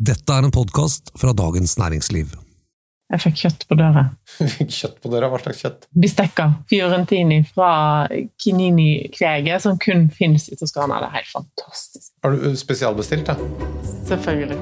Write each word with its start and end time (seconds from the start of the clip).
Dette 0.00 0.32
er 0.32 0.46
en 0.46 0.52
podkast 0.54 1.10
fra 1.20 1.34
Dagens 1.36 1.74
Næringsliv. 1.76 2.30
Jeg 3.12 3.20
fikk 3.20 3.34
kjøtt 3.36 3.66
på 3.68 3.76
døra. 3.76 4.06
Fikk 4.38 4.70
kjøtt 4.78 4.94
på 5.02 5.10
døra? 5.12 5.28
Hva 5.28 5.40
slags 5.42 5.60
kjøtt? 5.60 5.84
Bistekka 5.92 6.46
fiorentini 6.70 7.42
fra 7.44 8.06
Kinini-kveget, 8.40 9.60
som 9.60 9.76
kun 9.82 10.06
finnes 10.14 10.48
i 10.48 10.56
Toskana. 10.56 11.02
Det 11.02 11.10
er 11.10 11.16
helt 11.18 11.30
fantastisk. 11.34 12.08
Har 12.24 12.32
du 12.32 12.48
spesialbestilt, 12.56 13.28
da? 13.28 13.36
Selvfølgelig. 14.08 14.60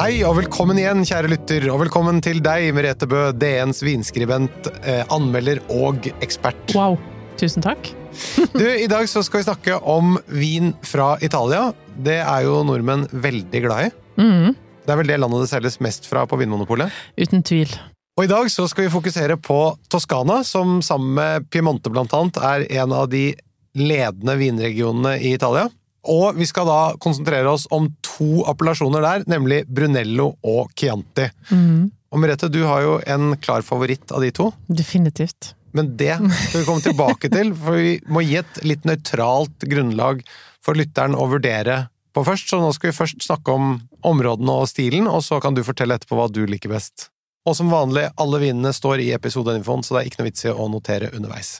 Hei 0.00 0.12
og 0.26 0.40
velkommen 0.40 0.82
igjen, 0.82 1.06
kjære 1.06 1.30
lytter, 1.36 1.70
og 1.70 1.84
velkommen 1.84 2.18
til 2.26 2.42
deg, 2.42 2.72
Merete 2.74 3.06
Bø, 3.06 3.28
DNs 3.38 3.86
vinskribent, 3.86 4.72
eh, 4.82 5.06
anmelder 5.14 5.62
og 5.78 6.10
ekspert. 6.18 6.74
Wow. 6.74 6.98
Tusen 7.40 7.64
takk. 7.64 7.92
Du, 8.54 8.62
I 8.62 8.86
dag 8.86 9.08
så 9.10 9.24
skal 9.26 9.40
vi 9.40 9.46
snakke 9.48 9.78
om 9.90 10.14
vin 10.30 10.70
fra 10.86 11.16
Italia. 11.24 11.72
Det 11.98 12.20
er 12.22 12.44
jo 12.46 12.60
nordmenn 12.66 13.08
veldig 13.10 13.62
glad 13.64 13.88
i. 13.88 13.90
Mm. 14.20 14.54
Det 14.84 14.92
er 14.92 15.00
vel 15.00 15.10
det 15.10 15.18
landet 15.18 15.42
det 15.42 15.50
selges 15.50 15.80
mest 15.82 16.06
fra 16.06 16.22
på 16.30 16.38
Vinmonopolet. 16.38 16.94
Uten 17.18 17.42
tvil. 17.42 17.72
Og 18.14 18.28
i 18.28 18.30
dag 18.30 18.46
så 18.52 18.68
skal 18.70 18.86
vi 18.86 18.92
fokusere 18.92 19.36
på 19.42 19.58
Toskana, 19.90 20.44
som 20.46 20.78
sammen 20.86 21.16
med 21.16 21.48
Piemonte 21.50 21.90
blant 21.90 22.14
annet 22.14 22.38
er 22.38 22.66
en 22.82 22.94
av 22.94 23.08
de 23.10 23.32
ledende 23.74 24.36
vinregionene 24.38 25.16
i 25.18 25.34
Italia. 25.34 25.66
Og 26.04 26.36
vi 26.38 26.46
skal 26.46 26.68
da 26.68 26.78
konsentrere 27.00 27.50
oss 27.50 27.64
om 27.74 27.88
to 28.04 28.44
appellasjoner 28.50 29.02
der, 29.02 29.26
nemlig 29.30 29.64
Brunello 29.66 30.34
og 30.44 30.70
Chianti. 30.78 31.26
Mm. 31.50 31.90
Og 32.14 32.22
Merete, 32.22 32.52
du 32.52 32.60
har 32.68 32.84
jo 32.84 32.98
en 33.10 33.34
klar 33.42 33.64
favoritt 33.66 34.12
av 34.14 34.22
de 34.22 34.30
to. 34.36 34.52
Definitivt. 34.68 35.54
Men 35.74 35.96
det 35.98 36.14
skal 36.14 36.60
vi 36.60 36.66
komme 36.68 36.84
tilbake 36.84 37.30
til, 37.32 37.50
for 37.58 37.78
vi 37.78 37.96
må 38.06 38.22
gi 38.22 38.38
et 38.38 38.60
litt 38.62 38.84
nøytralt 38.86 39.66
grunnlag 39.66 40.22
for 40.62 40.78
lytteren 40.78 41.16
å 41.18 41.26
vurdere 41.32 41.88
på 42.14 42.22
først. 42.26 42.52
Så 42.52 42.60
nå 42.62 42.70
skal 42.76 42.92
vi 42.92 42.96
først 42.96 43.26
snakke 43.26 43.56
om 43.58 43.74
områdene 44.06 44.54
og 44.54 44.68
stilen, 44.70 45.08
og 45.10 45.24
så 45.26 45.40
kan 45.42 45.56
du 45.56 45.64
fortelle 45.66 45.98
etterpå 45.98 46.18
hva 46.18 46.28
du 46.30 46.44
liker 46.46 46.70
best. 46.70 47.08
Og 47.44 47.56
som 47.58 47.72
vanlig, 47.74 48.06
alle 48.16 48.40
vinene 48.40 48.70
står 48.72 49.02
i 49.02 49.10
episodeinfoen, 49.16 49.82
så 49.84 49.96
det 49.96 50.04
er 50.04 50.12
ikke 50.12 50.22
noe 50.22 50.28
vits 50.30 50.46
i 50.46 50.52
å 50.54 50.68
notere 50.70 51.10
underveis. 51.10 51.58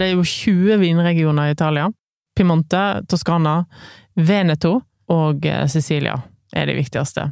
Det 0.00 0.08
er 0.08 0.16
jo 0.16 0.24
20 0.24 0.80
vinregioner 0.80 1.52
i 1.52 1.54
Italia. 1.54 1.90
Piemonte, 2.34 3.04
Toskana, 3.12 3.60
Veneto 4.16 4.78
og 5.12 5.46
eh, 5.46 5.68
Sicilia 5.68 6.16
er 6.56 6.66
de 6.66 6.80
viktigste. 6.80 7.28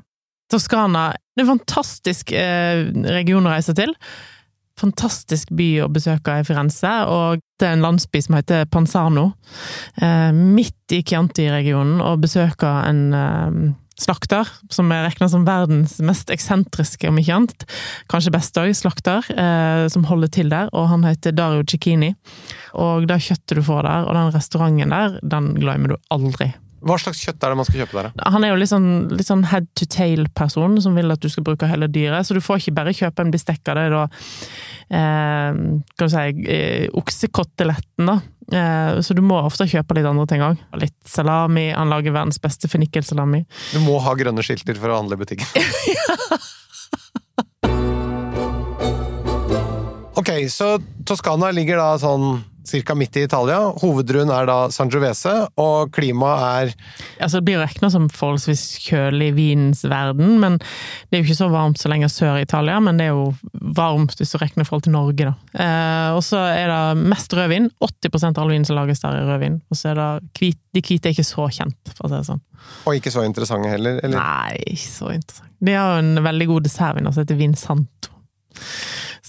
Toskana 0.50 1.10
det 1.40 1.46
er 1.46 1.48
en 1.48 1.56
fantastisk 1.56 2.32
eh, 2.36 2.82
region 3.14 3.46
å 3.48 3.54
reise 3.54 3.72
til. 3.72 3.94
Fantastisk 4.80 5.48
by 5.56 5.68
å 5.84 5.90
besøke 5.92 6.34
i 6.36 6.44
Firenze, 6.44 6.90
og 7.08 7.40
det 7.60 7.68
er 7.68 7.78
en 7.78 7.84
landsby 7.86 8.20
som 8.24 8.36
heter 8.36 8.66
Panzano. 8.68 9.30
Eh, 9.96 10.28
midt 10.36 10.92
i 10.92 11.00
Chianti-regionen, 11.00 12.02
og 12.04 12.20
besøke 12.26 12.68
en 12.84 13.02
eh, 13.16 13.58
slakter, 14.00 14.52
som 14.72 14.92
er 14.92 15.06
regna 15.06 15.30
som 15.32 15.48
verdens 15.48 15.98
mest 16.04 16.32
eksentriske, 16.32 17.08
om 17.08 17.20
ikke 17.20 17.38
annet. 17.38 17.66
Kanskje 18.12 18.36
best 18.36 18.60
òg, 18.60 18.72
slakter, 18.76 19.32
som 19.92 20.06
holder 20.08 20.32
til 20.32 20.52
der, 20.52 20.72
og 20.72 20.88
han 20.92 21.04
heter 21.04 21.36
Dario 21.36 21.64
Cicchini. 21.68 22.14
Og 22.80 23.08
det 23.08 23.20
kjøttet 23.26 23.60
du 23.60 23.64
får 23.64 23.84
der, 23.88 24.08
og 24.08 24.16
den 24.16 24.32
restauranten 24.36 24.96
der, 24.96 25.20
den 25.36 25.52
glemmer 25.60 25.92
du 25.92 26.00
aldri. 26.16 26.54
Hva 26.80 26.96
slags 27.00 27.20
kjøtt 27.20 27.44
er 27.44 27.52
det 27.52 27.58
man 27.60 27.66
skal 27.68 27.82
kjøpe 27.82 27.96
der, 27.98 28.08
da? 28.16 28.30
Han 28.32 28.44
er 28.46 28.54
jo 28.54 28.58
litt 28.60 28.70
sånn, 28.70 28.90
litt 29.12 29.28
sånn 29.28 29.44
head 29.50 29.68
to 29.76 29.86
tail-person, 29.90 30.78
som 30.80 30.96
vil 30.96 31.12
at 31.12 31.20
du 31.20 31.28
skal 31.32 31.44
bruke 31.44 31.68
hele 31.68 31.90
dyret. 31.92 32.24
Så 32.26 32.36
du 32.36 32.40
får 32.44 32.62
ikke 32.62 32.76
bare 32.78 32.96
kjøpe 32.96 33.26
en 33.26 33.32
bestikk 33.34 33.68
av 33.68 33.80
det, 33.80 33.86
da 33.92 34.04
eh, 34.88 35.60
Kan 36.00 36.08
du 36.08 36.14
si 36.14 36.46
eh, 36.56 36.86
oksekoteletten, 36.96 38.08
da. 38.08 38.16
Eh, 38.50 39.00
så 39.04 39.14
du 39.14 39.20
må 39.22 39.38
ofte 39.44 39.68
kjøpe 39.70 39.98
litt 39.98 40.08
andre 40.08 40.26
ting 40.30 40.44
òg. 40.46 40.62
Litt 40.80 40.96
salami. 41.06 41.68
Han 41.76 41.92
lager 41.92 42.16
verdens 42.16 42.40
beste 42.42 42.70
fennikelsalami. 42.70 43.44
Du 43.74 43.82
må 43.84 44.00
ha 44.02 44.16
grønne 44.18 44.44
skilter 44.46 44.80
for 44.80 44.92
å 44.92 45.02
handle 45.02 45.20
i 45.20 45.24
butikken. 45.24 45.46
Ok, 50.20 50.28
så 50.52 50.74
Toskana 51.06 51.48
ligger 51.54 51.78
da 51.80 51.94
sånn 51.96 52.42
cirka 52.66 52.94
midt 52.94 53.16
i 53.16 53.24
Italia. 53.24 53.58
Hovedruen 53.80 54.30
er 54.32 54.48
da 54.48 54.56
Sangiovese, 54.72 55.32
og 55.60 55.92
klimaet 55.94 56.44
er 56.44 56.72
Altså, 57.20 57.40
det 57.40 57.46
blir 57.48 57.60
regna 57.60 57.90
som 57.92 58.08
forholdsvis 58.12 58.62
kjølig 58.84 59.30
i 59.30 59.34
vinens 59.36 59.82
verden, 59.88 60.38
men 60.42 60.58
det 60.60 61.18
er 61.18 61.22
jo 61.22 61.28
ikke 61.28 61.38
så 61.40 61.50
varmt 61.52 61.80
så 61.80 61.90
lenge 61.92 62.08
sør 62.12 62.38
i 62.40 62.44
Italia. 62.46 62.78
Men 62.80 63.00
det 63.00 63.08
er 63.08 63.14
jo 63.14 63.30
varmt 63.76 64.16
hvis 64.18 64.34
du 64.34 64.38
regner 64.40 64.64
i 64.64 64.68
forhold 64.68 64.86
til 64.86 64.96
Norge, 64.96 65.30
da. 65.30 65.34
Eh, 65.64 66.16
og 66.16 66.22
så 66.26 66.42
er 66.48 66.72
det 66.72 67.04
mest 67.12 67.34
rødvin. 67.36 67.70
80% 67.84 68.40
av 68.40 68.44
all 68.44 68.54
vin 68.54 68.66
som 68.68 68.78
lages 68.78 69.04
der, 69.04 69.20
er 69.20 69.28
rødvin. 69.28 69.60
Og 69.70 69.80
så 69.80 69.92
er 69.92 70.00
det 70.00 70.08
hvit, 70.40 70.60
de 70.76 70.84
hvite 70.84 71.10
er 71.10 71.16
ikke 71.16 71.28
så 71.28 71.48
kjent, 71.60 71.94
for 71.94 72.08
å 72.08 72.12
si 72.12 72.16
det 72.18 72.26
sånn. 72.32 72.42
Og 72.86 72.98
ikke 72.98 73.14
så 73.14 73.24
interessante 73.26 73.72
heller, 73.72 74.00
eller? 74.04 74.16
Nei, 74.16 74.58
ikke 74.74 74.92
så 74.92 75.14
interessant. 75.14 75.46
De 75.60 75.76
har 75.76 75.94
jo 75.96 76.02
en 76.04 76.24
veldig 76.24 76.48
god 76.54 76.68
dessertvin 76.68 77.10
som 77.10 77.22
heter 77.22 77.40
Vin 77.40 77.56
Santo. 77.58 78.12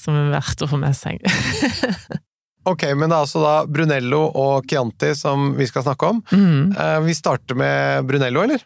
Som 0.01 0.15
er 0.17 0.31
verdt 0.33 0.63
å 0.63 0.69
få 0.71 0.79
med 0.81 0.95
seg. 0.97 1.19
Ok, 2.69 2.83
men 2.93 3.09
det 3.09 3.15
er 3.15 3.23
altså 3.25 3.41
da 3.41 3.53
Brunello 3.65 4.19
og 4.37 4.67
Chianti 4.69 5.13
som 5.17 5.53
vi 5.57 5.65
skal 5.69 5.85
snakke 5.87 6.11
om. 6.11 6.19
Eh, 6.31 6.99
Vi 7.07 7.15
starter 7.17 7.57
med 7.57 8.05
Brunello, 8.05 8.43
eller? 8.45 8.61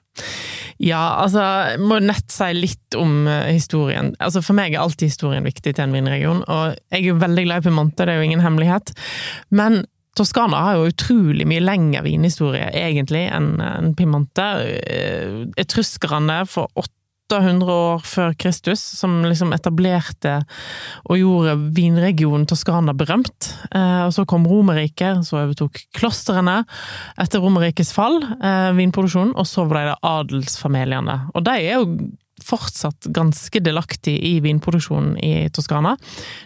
Ja, 0.84 1.22
altså, 1.24 1.40
jeg 1.72 1.80
må 1.88 2.02
nett 2.04 2.28
si 2.36 2.50
litt 2.58 2.98
om 3.00 3.28
eh, 3.32 3.54
historien. 3.56 4.12
Altså, 4.20 4.42
For 4.44 4.58
meg 4.58 4.74
er 4.76 4.84
alltid 4.84 5.14
historien 5.14 5.46
viktig 5.48 5.72
til 5.78 5.86
en 5.86 5.96
vinregion, 5.96 6.44
og 6.52 6.76
jeg 6.92 7.00
er 7.00 7.06
jo 7.14 7.20
veldig 7.22 7.46
glad 7.48 7.64
i 7.64 7.68
Piemonte, 7.70 8.04
det 8.04 8.12
er 8.16 8.20
jo 8.20 8.28
ingen 8.28 8.44
hemmelighet. 8.44 8.92
Men 9.56 9.86
Toskana 10.16 10.60
har 10.64 10.78
jo 10.80 10.92
utrolig 10.92 11.48
mye 11.48 11.64
lengre 11.64 12.04
vinhistorie, 12.06 12.70
egentlig, 12.76 13.26
enn 13.36 13.56
enn 13.64 13.96
Piemonte. 14.00 14.46
Eh, 14.92 15.42
Etruskerne 15.60 16.42
for 16.48 16.68
800 17.32 17.72
år 17.74 18.04
før 18.06 18.36
Kristus, 18.38 18.82
som 19.00 19.24
liksom 19.26 19.54
etablerte 19.56 20.38
og 21.10 21.18
gjorde 21.18 21.56
vinregionen 21.76 22.46
Toskana 22.50 22.94
berømt. 22.94 23.50
Eh, 23.72 24.04
Og 24.06 24.14
så 24.14 24.26
kom 24.30 24.46
Romerriket, 24.46 25.26
så 25.26 25.42
overtok 25.42 25.82
klostrene 25.98 26.64
etter 27.18 27.42
Romerrikets 27.42 27.94
fall, 27.94 28.22
eh, 28.22 28.72
vinproduksjonen, 28.78 29.34
og 29.36 29.46
så 29.50 29.66
ble 29.68 29.88
det 29.90 29.98
adelsfamiliene. 30.04 31.32
Og 31.34 31.44
de 31.44 31.52
er 31.52 31.80
jo 31.80 32.10
fortsatt 32.46 33.08
ganske 33.16 33.60
delaktige 33.64 34.20
i 34.22 34.40
vinproduksjonen 34.44 35.16
i 35.24 35.50
Toskana. 35.50 35.96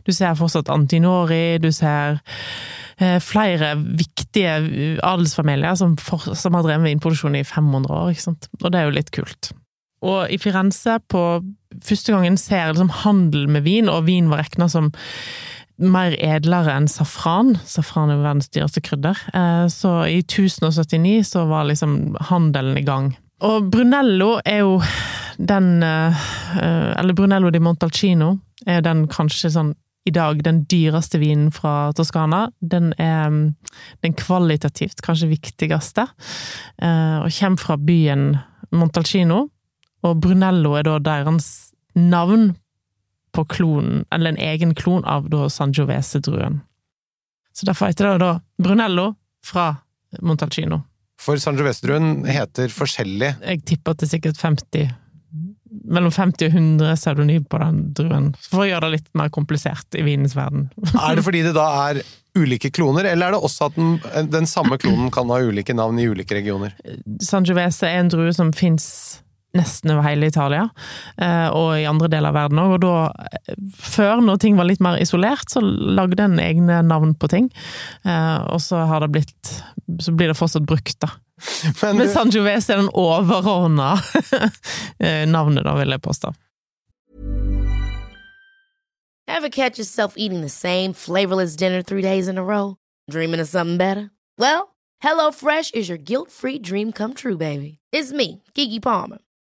Du 0.06 0.13
ser 0.13 0.38
fortsatt 0.38 0.69
Antinori, 0.69 1.57
du 1.59 1.72
ser 1.72 2.22
eh, 3.00 3.19
flere 3.19 3.75
viktige 3.75 5.00
adelsfamilier 5.03 5.75
som, 5.75 5.97
for, 5.97 6.35
som 6.35 6.53
har 6.53 6.63
drevet 6.63 6.85
med 6.85 6.94
vinproduksjon 6.94 7.35
i 7.35 7.44
500 7.44 7.90
år, 7.90 8.11
ikke 8.13 8.28
sant. 8.29 8.47
Og 8.63 8.72
det 8.72 8.79
er 8.79 8.88
jo 8.88 8.96
litt 9.00 9.11
kult. 9.11 9.51
Og 10.05 10.31
i 10.31 10.37
Firenze, 10.39 10.99
på 11.11 11.23
første 11.83 12.13
gangen 12.15 12.37
ser 12.39 12.63
jeg 12.63 12.75
liksom 12.75 12.91
handel 13.03 13.47
med 13.51 13.65
vin, 13.67 13.89
og 13.91 14.07
vin 14.07 14.29
var 14.31 14.43
regna 14.45 14.69
som 14.71 14.91
mer 15.79 16.15
edlere 16.19 16.73
enn 16.75 16.89
safran. 16.91 17.53
Safran 17.67 18.11
er 18.11 18.19
verdens 18.19 18.49
dyreste 18.51 18.83
krydder. 18.83 19.19
Eh, 19.33 19.67
Så 19.71 19.91
i 20.07 20.19
1079 20.21 21.23
så 21.31 21.45
var 21.47 21.67
liksom 21.69 22.15
handelen 22.29 22.77
i 22.77 22.83
gang. 22.83 23.13
Og 23.41 23.69
Brunello 23.71 24.39
er 24.43 24.65
jo 24.65 24.81
den 25.39 25.81
eh, 25.83 26.16
Eller 26.99 27.13
Brunello 27.16 27.49
di 27.49 27.59
Montalcino 27.63 28.33
er 28.67 28.81
den 28.83 29.05
kanskje 29.07 29.53
sånn 29.53 29.73
i 30.07 30.11
dag 30.11 30.41
den 30.43 30.63
dyreste 30.67 31.19
vinen 31.21 31.51
fra 31.51 31.91
Toskana. 31.95 32.49
Den 32.59 32.91
er 32.97 33.29
mm, 33.29 33.55
den 34.03 34.16
kvalitativt 34.17 35.03
kanskje 35.05 35.29
viktigste, 35.31 36.07
eh, 36.81 37.17
og 37.21 37.31
kommer 37.35 37.61
fra 37.61 37.77
byen 37.77 38.37
Montalcino. 38.71 39.45
Og 40.07 40.21
Brunello 40.23 40.75
er 40.79 40.87
da 40.87 40.97
deres 41.03 41.49
navn 41.97 42.53
på 43.35 43.45
klonen, 43.51 44.05
eller 44.13 44.33
en 44.33 44.41
egen 44.41 44.73
klon 44.75 45.03
av 45.05 45.27
da 45.29 45.49
Sangiovese-druen. 45.51 46.61
Så 47.53 47.67
derfor 47.67 47.91
heter 47.91 48.13
det 48.13 48.21
da 48.23 48.31
Brunello 48.61 49.11
fra 49.45 49.73
Montalcino. 50.21 50.81
For 51.19 51.39
Sangiovese-druen 51.41 52.23
heter 52.29 52.71
forskjellig. 52.71 53.35
Jeg 53.43 53.63
tipper 53.67 53.93
at 53.93 54.01
det 54.01 54.07
er 54.07 54.16
sikkert 54.16 54.41
50 54.41 54.90
mellom 55.69 56.11
50 56.11 56.47
og 56.47 56.55
100 56.55 56.95
pseudonym 56.97 57.43
på 57.45 57.59
den 57.61 57.81
druen, 57.97 58.29
for 58.41 58.63
å 58.63 58.69
gjøre 58.69 58.87
det 58.87 58.95
litt 58.97 59.09
mer 59.17 59.29
komplisert 59.34 59.97
i 59.97 60.05
vinens 60.05 60.35
verden. 60.37 60.69
Er 61.05 61.19
det 61.19 61.25
fordi 61.25 61.43
det 61.45 61.53
da 61.57 61.67
er 61.90 62.02
ulike 62.37 62.72
kloner, 62.73 63.05
eller 63.09 63.29
er 63.29 63.35
det 63.35 63.41
også 63.45 63.67
at 63.69 63.78
den, 63.78 63.97
den 64.31 64.47
samme 64.49 64.78
klonen 64.81 65.09
kan 65.13 65.29
ha 65.34 65.40
ulike 65.41 65.73
navn 65.75 65.99
i 65.99 66.05
ulike 66.09 66.37
regioner? 66.37 66.75
Sangiovese 67.25 67.90
er 67.90 68.03
en 68.03 68.11
drue 68.13 68.34
som 68.35 68.53
fins 68.55 68.87
nesten 69.57 69.91
over 69.91 70.03
hele 70.05 70.28
Italia, 70.29 70.67
eh, 71.17 71.47
og 71.49 71.72
i 71.79 71.85
andre 71.90 72.07
deler 72.11 72.29
av 72.29 72.35
verden 72.37 72.59
òg. 72.61 72.73
Og 72.75 72.81
da, 72.84 72.91
eh, 73.49 73.55
før, 73.73 74.22
når 74.22 74.40
ting 74.43 74.57
var 74.59 74.67
litt 74.69 74.79
mer 74.84 74.99
isolert, 75.01 75.49
så 75.49 75.61
lagde 75.63 76.22
en 76.23 76.37
egne 76.40 76.81
navn 76.85 77.16
på 77.16 77.29
ting. 77.29 77.49
Eh, 78.05 78.37
Og 78.53 78.59
så 78.61 78.85
har 78.87 78.99
det 79.01 79.11
blitt 79.11 79.63
Så 79.99 80.11
blir 80.16 80.28
det 80.29 80.37
fortsatt 80.37 80.66
brukt, 80.69 80.99
da. 81.01 81.09
Men 81.81 81.97
Men 81.97 82.09
San 82.09 82.29
Sangiovese 82.31 82.69
er 82.69 82.78
den 82.78 82.91
overordna 82.93 83.96
navnet, 85.25 85.63
da, 85.66 85.73
vil 85.75 85.90
jeg 85.90 86.02
påstå. 86.02 86.34
Ever 89.28 89.49
catch 89.49 89.78
yourself 89.79 90.13
eating 90.17 90.41
the 90.41 90.49
same 90.49 90.93
flavorless 90.93 91.55
dinner 91.55 91.81
three 91.81 92.02
days 92.02 92.28
in 92.28 92.37
a 92.37 92.43
row? 92.43 92.78
Dreaming 93.09 93.40
of 93.40 93.47
something 93.47 93.78
better? 93.78 94.11
Well, 94.37 94.75
HelloFresh 95.03 95.73
is 95.75 95.87
your 95.90 95.97
guilt 95.97 96.29
free 96.31 96.59
dream 96.59 96.91
come 96.91 97.13
true, 97.13 97.37
baby. 97.37 97.79
It's 97.91 98.11
me, 98.11 98.43
Kiki 98.53 98.79
Palmer. 98.79 99.17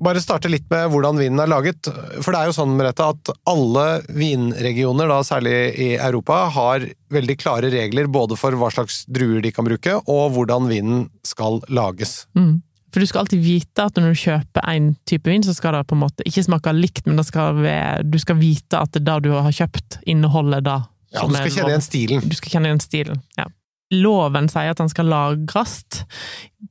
Bare 0.00 0.22
starte 0.22 0.48
litt 0.48 0.64
med 0.72 0.88
hvordan 0.92 1.18
vinen 1.20 1.42
er 1.42 1.50
laget. 1.50 1.90
For 2.24 2.32
det 2.32 2.40
er 2.40 2.48
jo 2.48 2.56
sånn, 2.56 2.72
Merete, 2.78 3.10
at 3.12 3.32
alle 3.50 3.84
vinregioner, 4.16 5.10
da 5.10 5.20
særlig 5.26 5.54
i 5.76 5.90
Europa, 5.98 6.46
har 6.54 6.86
veldig 7.12 7.36
klare 7.40 7.70
regler 7.72 8.08
både 8.08 8.38
for 8.40 8.56
hva 8.56 8.70
slags 8.72 9.02
druer 9.10 9.44
de 9.44 9.52
kan 9.52 9.68
bruke, 9.68 9.98
og 10.00 10.34
hvordan 10.36 10.70
vinen 10.70 11.06
skal 11.26 11.60
lages. 11.68 12.24
Mm. 12.38 12.62
For 12.90 13.02
du 13.02 13.06
skal 13.06 13.22
alltid 13.22 13.44
vite 13.44 13.84
at 13.86 14.00
når 14.00 14.16
du 14.16 14.22
kjøper 14.24 14.66
en 14.72 14.88
type 15.06 15.30
vin, 15.30 15.44
så 15.46 15.54
skal 15.54 15.76
det 15.76 15.84
på 15.90 15.98
en 15.98 16.02
måte 16.02 16.26
ikke 16.26 16.48
smake 16.48 16.74
likt, 16.74 17.04
men 17.06 17.20
skal 17.26 17.60
være, 17.60 18.02
du 18.02 18.18
skal 18.18 18.40
vite 18.40 18.80
at 18.80 18.96
det 18.96 19.20
du 19.26 19.30
har 19.36 19.52
kjøpt, 19.54 20.00
inneholder 20.10 20.64
det. 20.64 20.80
Ja, 21.14 21.26
du 21.26 21.36
skal 21.36 21.54
kjenne 21.54 21.74
igjen 21.74 21.86
stilen. 21.86 22.26
Du 22.26 22.36
skal 22.38 22.56
kjenne 22.56 22.70
igjen 22.70 22.82
stilen, 22.82 23.24
ja 23.38 23.50
loven 23.90 24.48
sier 24.50 24.72
at 24.72 24.80
den 24.80 24.90
skal 24.92 25.10
lagres 25.10 25.80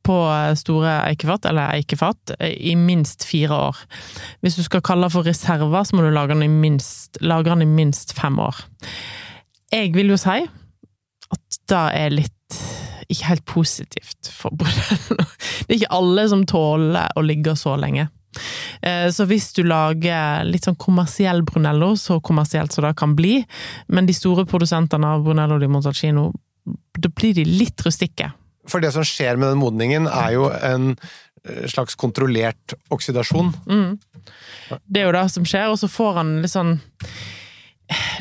på 0.05 0.17
store 0.59 0.93
eikefat, 1.09 1.49
eller 1.49 1.75
eikefat, 1.79 2.35
i 2.39 2.75
minst 2.79 3.25
fire 3.27 3.57
år. 3.69 3.81
Hvis 4.41 4.59
du 4.59 4.63
skal 4.65 4.83
kalle 4.85 5.07
det 5.07 5.15
for 5.15 5.27
reserver, 5.27 5.83
så 5.83 5.97
må 5.97 6.05
du 6.05 6.11
lagre 6.13 6.37
den 6.37 6.47
i 6.47 6.51
minst, 6.51 7.19
den 7.19 7.65
i 7.65 7.69
minst 7.69 8.13
fem 8.17 8.39
år. 8.39 8.63
Jeg 9.73 9.93
vil 9.93 10.13
jo 10.13 10.17
si 10.17 10.41
at 11.29 11.59
det 11.69 11.85
er 11.99 12.15
litt 12.15 12.59
ikke 13.09 13.25
helt 13.25 13.45
positivt 13.49 14.29
for 14.29 14.53
Brunello. 14.53 15.25
Det 15.65 15.73
er 15.75 15.77
ikke 15.79 15.97
alle 15.97 16.23
som 16.29 16.45
tåler 16.49 17.11
å 17.17 17.21
ligge 17.25 17.55
så 17.57 17.75
lenge. 17.77 18.07
Eh, 18.81 19.07
så 19.13 19.25
hvis 19.29 19.51
du 19.57 19.63
lager 19.65 20.45
litt 20.45 20.65
sånn 20.65 20.77
kommersiell 20.79 21.43
Brunello, 21.45 21.95
så 21.97 22.19
kommersielt 22.25 22.73
som 22.73 22.85
det 22.85 22.95
kan 22.97 23.15
bli, 23.17 23.39
men 23.89 24.09
de 24.09 24.15
store 24.17 24.45
produsentene 24.49 25.15
av 25.15 25.25
Brunello 25.25 25.59
di 25.61 25.69
Montalcino 25.69 26.29
da 26.99 27.11
blir 27.15 27.35
de 27.37 27.45
litt 27.47 27.81
rustikke. 27.85 28.31
For 28.69 28.83
det 28.83 28.93
som 28.95 29.05
skjer 29.07 29.39
med 29.39 29.53
den 29.53 29.61
modningen, 29.61 30.07
er 30.11 30.35
jo 30.35 30.47
en 30.51 30.91
eh, 30.93 31.65
slags 31.71 31.97
kontrollert 31.99 32.75
oksidasjon. 32.93 33.51
Mm. 33.69 33.97
Det 34.85 35.01
er 35.01 35.09
jo 35.09 35.17
det 35.17 35.27
som 35.33 35.47
skjer, 35.47 35.69
og 35.71 35.79
så 35.81 35.89
får 35.91 36.21
han 36.21 36.33
litt 36.43 36.53
sånn 36.53 36.75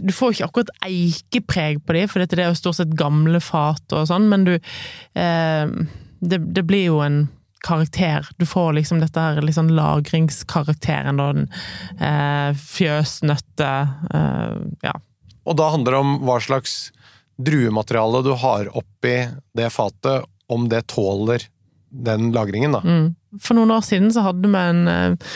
Du 0.01 0.15
får 0.17 0.33
ikke 0.33 0.47
akkurat 0.47 0.71
eikepreg 0.87 1.83
på 1.85 1.97
de, 1.97 2.05
for 2.09 2.25
dette 2.25 2.39
er 2.39 2.49
jo 2.49 2.61
stort 2.61 2.79
sett 2.79 2.95
gamle 2.97 3.41
fat 3.45 3.97
og 3.97 4.07
sånn, 4.09 4.31
men 4.31 4.47
du 4.49 4.55
eh, 4.57 5.75
det, 6.19 6.39
det, 6.39 6.65
blir 6.67 6.89
jo 6.89 7.03
en 7.05 7.27
karakter. 7.67 8.27
Du 8.39 8.47
får 8.47 8.73
liksom 8.79 9.03
dette 9.03 9.21
her 9.21 9.53
sånn 9.53 9.75
lagringskarakteren, 9.77 11.19
da. 11.21 11.29
Den 11.35 11.51
eh, 11.99 12.57
fjøsnøtte 12.57 13.75
eh, 14.15 14.57
Ja. 14.87 14.97
Og 15.49 15.57
da 15.57 15.71
handler 15.73 15.95
det 15.95 16.01
om 16.05 16.17
hva 16.29 16.37
slags 16.45 16.91
druematerialet 17.39 18.27
du 18.27 18.35
har 18.35 18.71
oppi 18.77 19.17
det 19.57 19.71
fatet, 19.71 20.27
om 20.49 20.69
det 20.69 20.87
tåler 20.91 21.43
den 21.89 22.33
lagringen, 22.33 22.73
da. 22.73 22.81
Mm. 22.85 23.15
For 23.41 23.57
noen 23.57 23.73
år 23.73 23.83
siden 23.85 24.13
så 24.13 24.25
hadde 24.25 24.49
vi 24.49 24.61
en 24.61 24.89
eh, 24.89 25.35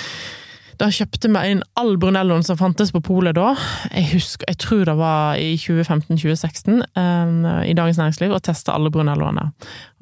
Da 0.80 0.88
kjøpte 0.92 1.28
vi 1.30 1.40
inn 1.52 1.60
all 1.78 1.94
Brunelloen 2.00 2.42
som 2.42 2.58
fantes 2.58 2.90
på 2.94 3.02
polet 3.04 3.36
da. 3.36 3.52
Jeg 3.92 4.08
husker, 4.14 4.48
jeg 4.48 4.58
tror 4.64 4.84
det 4.88 4.94
var 4.98 5.38
i 5.38 5.52
2015-2016, 5.60 6.80
eh, 6.98 7.60
i 7.70 7.76
Dagens 7.78 8.00
Næringsliv, 8.00 8.34
og 8.34 8.42
testa 8.42 8.74
alle 8.74 8.90
Brunelloene. 8.92 9.50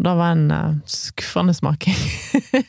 Det 0.01 0.15
var 0.17 0.33
en 0.33 0.47
uh, 0.55 0.79
skuffende 0.89 1.55
smaking. 1.55 1.99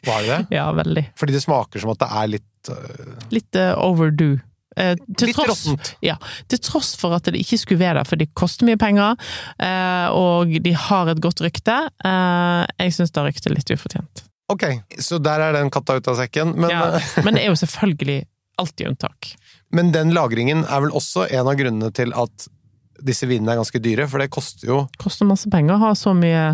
var 0.10 0.26
det 0.26 0.28
det? 0.34 0.42
Ja, 0.60 0.68
veldig. 0.76 1.06
Fordi 1.16 1.38
det 1.38 1.46
smaker 1.46 1.82
som 1.82 1.94
at 1.94 2.02
det 2.04 2.10
er 2.20 2.34
litt 2.36 2.74
uh... 2.74 3.30
Litt 3.32 3.62
uh, 3.62 3.72
overdue. 3.80 4.42
Eh, 4.80 4.96
til, 5.20 5.34
tross. 5.36 5.66
Ja, 6.04 6.16
til 6.48 6.62
tross 6.64 6.94
for 7.00 7.16
at 7.18 7.28
det 7.28 7.42
ikke 7.42 7.60
skulle 7.60 7.82
være 7.82 8.00
der, 8.00 8.08
for 8.08 8.20
de 8.20 8.28
koster 8.38 8.68
mye 8.70 8.80
penger, 8.80 9.18
eh, 9.60 10.08
og 10.16 10.54
de 10.64 10.76
har 10.88 11.12
et 11.12 11.22
godt 11.24 11.44
rykte. 11.44 11.78
Eh, 12.08 12.62
jeg 12.86 12.96
syns 12.96 13.12
det 13.12 13.26
ryktet 13.28 13.52
er 13.52 13.58
litt 13.58 13.74
ufortjent. 13.74 14.24
Ok, 14.52 14.66
så 15.00 15.20
der 15.24 15.44
er 15.48 15.56
den 15.56 15.72
katta 15.72 15.98
ut 16.00 16.08
av 16.12 16.18
sekken, 16.20 16.56
men 16.60 16.72
ja, 16.72 17.00
Men 17.24 17.38
det 17.38 17.46
er 17.46 17.54
jo 17.54 17.60
selvfølgelig 17.60 18.22
alltid 18.62 18.94
unntak. 18.94 19.36
Men 19.76 19.94
den 19.96 20.10
lagringen 20.12 20.66
er 20.68 20.82
vel 20.84 20.92
også 20.92 21.30
en 21.32 21.48
av 21.48 21.56
grunnene 21.56 21.88
til 21.96 22.12
at 22.20 22.50
disse 23.02 23.28
vinene 23.30 23.54
er 23.54 23.62
ganske 23.62 23.80
dyre, 23.80 24.08
for 24.12 24.22
det 24.22 24.28
koster 24.34 24.68
jo 24.68 24.82
Koster 25.02 25.26
masse 25.26 25.50
penger 25.50 25.78
å 25.78 25.86
ha 25.88 25.92
så 25.98 26.12
mye 26.14 26.52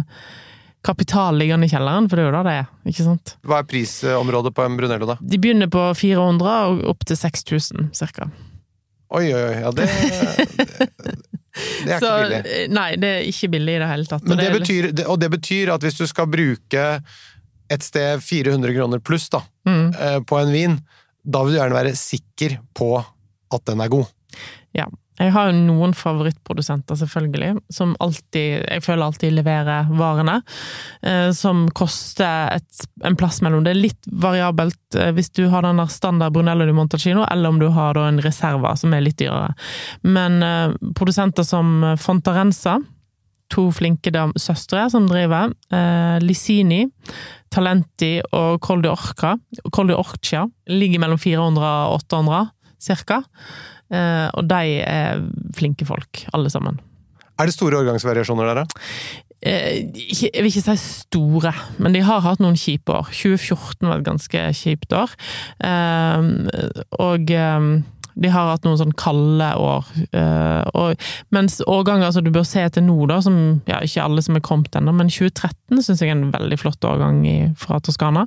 kapital 0.88 1.38
liggende 1.40 1.68
i 1.68 1.72
kjelleren, 1.72 2.08
for 2.10 2.20
det 2.20 2.26
er 2.26 2.30
jo 2.30 2.36
da 2.38 2.44
det 2.48 2.58
er. 2.62 2.68
ikke 2.88 3.06
sant? 3.06 3.34
Hva 3.48 3.62
er 3.62 3.70
prisområdet 3.70 4.54
på 4.56 4.66
en 4.66 4.78
Brunello, 4.80 5.10
da? 5.10 5.18
De 5.22 5.40
begynner 5.44 5.72
på 5.72 5.84
400 6.00 6.54
og 6.72 6.86
opp 6.94 7.08
til 7.08 7.20
6000, 7.20 7.90
cirka. 7.98 8.30
Oi, 9.16 9.26
oi, 9.32 9.42
oi. 9.42 9.56
Ja, 9.64 9.72
det, 9.72 9.88
det, 9.88 10.78
det 11.88 11.96
er 11.96 12.02
Så, 12.04 12.12
ikke 12.12 12.28
billig. 12.28 12.68
Nei, 12.76 12.90
det 13.00 13.12
er 13.14 13.28
ikke 13.32 13.52
billig 13.56 13.78
i 13.78 13.82
det 13.84 13.90
hele 13.92 14.10
tatt. 14.10 14.28
Men 14.28 14.40
det, 14.40 14.50
det 14.50 14.62
betyr, 14.62 14.90
og 15.08 15.20
det 15.24 15.32
betyr 15.38 15.74
at 15.76 15.88
hvis 15.88 16.00
du 16.00 16.06
skal 16.10 16.30
bruke 16.32 16.86
et 17.68 17.84
sted 17.84 18.24
400 18.24 18.76
kroner 18.76 19.04
pluss 19.04 19.28
da, 19.32 19.42
mm. 19.68 19.86
Eh, 19.92 20.20
på 20.28 20.40
en 20.40 20.54
vin, 20.54 20.78
da 21.24 21.44
vil 21.44 21.56
du 21.56 21.60
gjerne 21.60 21.76
være 21.76 21.96
sikker 22.00 22.60
på 22.76 22.92
at 23.00 23.68
den 23.68 23.84
er 23.84 23.92
god. 23.92 24.08
Ja, 24.76 24.88
jeg 25.18 25.34
har 25.34 25.50
jo 25.50 25.62
noen 25.66 25.96
favorittprodusenter, 25.98 26.98
selvfølgelig, 27.00 27.56
som 27.74 27.96
alltid, 28.04 28.68
jeg 28.68 28.84
føler 28.86 29.06
alltid 29.08 29.34
leverer 29.34 29.90
varene. 29.98 30.36
Eh, 31.02 31.32
som 31.34 31.66
koster 31.78 32.54
et, 32.54 32.84
en 33.06 33.18
plass 33.18 33.42
mellom. 33.42 33.64
Det 33.66 33.74
er 33.74 33.80
litt 33.80 34.10
variabelt 34.22 34.98
eh, 34.98 35.10
hvis 35.18 35.32
du 35.34 35.48
har 35.50 35.66
den 35.66 35.82
der 35.82 35.90
standard 35.94 36.36
Brunello 36.36 36.68
di 36.70 36.76
Montalcino, 36.78 37.26
eller 37.26 37.50
om 37.50 37.58
du 37.62 37.70
har 37.74 37.98
en 38.02 38.22
reserva 38.22 38.76
som 38.78 38.94
er 38.94 39.08
litt 39.08 39.18
dyrere. 39.24 39.56
Men 40.06 40.38
eh, 40.46 40.78
produsenter 40.98 41.48
som 41.48 41.96
Fontarenza, 41.98 42.78
to 43.50 43.70
flinke 43.72 44.12
søstre 44.36 44.90
som 44.92 45.06
driver, 45.08 45.54
Lisini, 46.20 46.82
Talenti 47.48 48.18
og 48.36 48.60
Col 48.60 48.82
de 48.84 48.90
Orca, 48.92 49.38
Col 49.72 49.94
Orcia, 49.96 50.42
ligger 50.68 51.00
mellom 51.00 51.22
400 51.22 51.64
og 51.64 51.96
800, 52.02 52.42
cirka. 52.80 53.22
Eh, 53.94 54.28
og 54.34 54.50
de 54.50 54.82
er 54.84 55.24
flinke 55.58 55.88
folk, 55.88 56.26
alle 56.34 56.52
sammen. 56.54 56.80
Er 57.38 57.48
det 57.48 57.56
store 57.56 57.80
årgangsvariasjoner 57.84 58.50
der, 58.50 58.64
da? 58.64 58.84
Eh, 59.46 59.86
jeg 60.18 60.34
vil 60.34 60.50
ikke 60.50 60.66
si 60.66 60.78
store, 60.82 61.54
men 61.78 61.94
de 61.94 62.02
har 62.02 62.24
hatt 62.26 62.42
noen 62.42 62.58
kjipe 62.58 62.94
år. 62.94 63.12
2014 63.14 63.86
var 63.86 64.00
et 64.00 64.08
ganske 64.08 64.46
kjipt 64.58 64.96
år. 64.98 65.14
Eh, 65.62 66.32
og 66.98 67.36
de 68.18 68.32
har 68.34 68.50
hatt 68.52 68.66
noen 68.66 68.80
sånn 68.80 68.94
kalde 68.98 69.48
år. 69.62 69.88
Uh, 70.16 70.64
og, 70.78 71.08
mens 71.34 71.60
årganger 71.70 72.14
som 72.16 72.26
du 72.26 72.32
bør 72.34 72.46
se 72.48 72.64
etter 72.66 72.84
nå, 72.84 72.96
da, 73.10 73.20
som 73.24 73.38
ja, 73.70 73.80
ikke 73.86 74.04
alle 74.04 74.24
som 74.26 74.38
er 74.38 74.44
kommet 74.46 74.76
ennå, 74.78 74.94
men 74.96 75.12
2013 75.14 75.84
syns 75.86 76.02
jeg 76.02 76.12
er 76.12 76.18
en 76.18 76.32
veldig 76.34 76.60
flott 76.62 76.88
årgang 76.88 77.22
i, 77.30 77.38
fra 77.60 77.80
Toskana. 77.84 78.26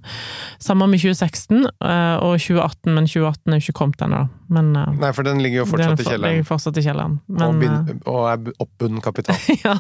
Samme 0.63 0.89
med 0.91 1.03
2016 1.03 1.65
uh, 1.65 1.71
eh, 1.91 2.17
og 2.23 2.37
2018, 2.39 2.93
men 2.95 3.09
2018 3.11 3.51
er 3.57 3.59
jo 3.59 3.67
ikke 3.67 3.79
kommet 3.83 4.07
ennå. 4.07 4.27
Uh, 4.51 4.61
Nei, 4.61 5.13
for 5.17 5.27
den 5.27 5.43
ligger 5.43 5.65
jo 5.65 5.71
fortsatt 5.73 5.99
den, 6.03 6.15
i. 6.15 6.21
Ligger 6.27 6.47
fortsatt 6.49 6.79
i 6.79 6.87
kjelleren. 6.87 7.19
Men, 7.31 7.75
og, 8.05 8.07
og 8.15 8.31
er 8.31 8.63
oppbunden 8.63 9.03
kapital. 9.05 9.39
ja. 9.67 9.77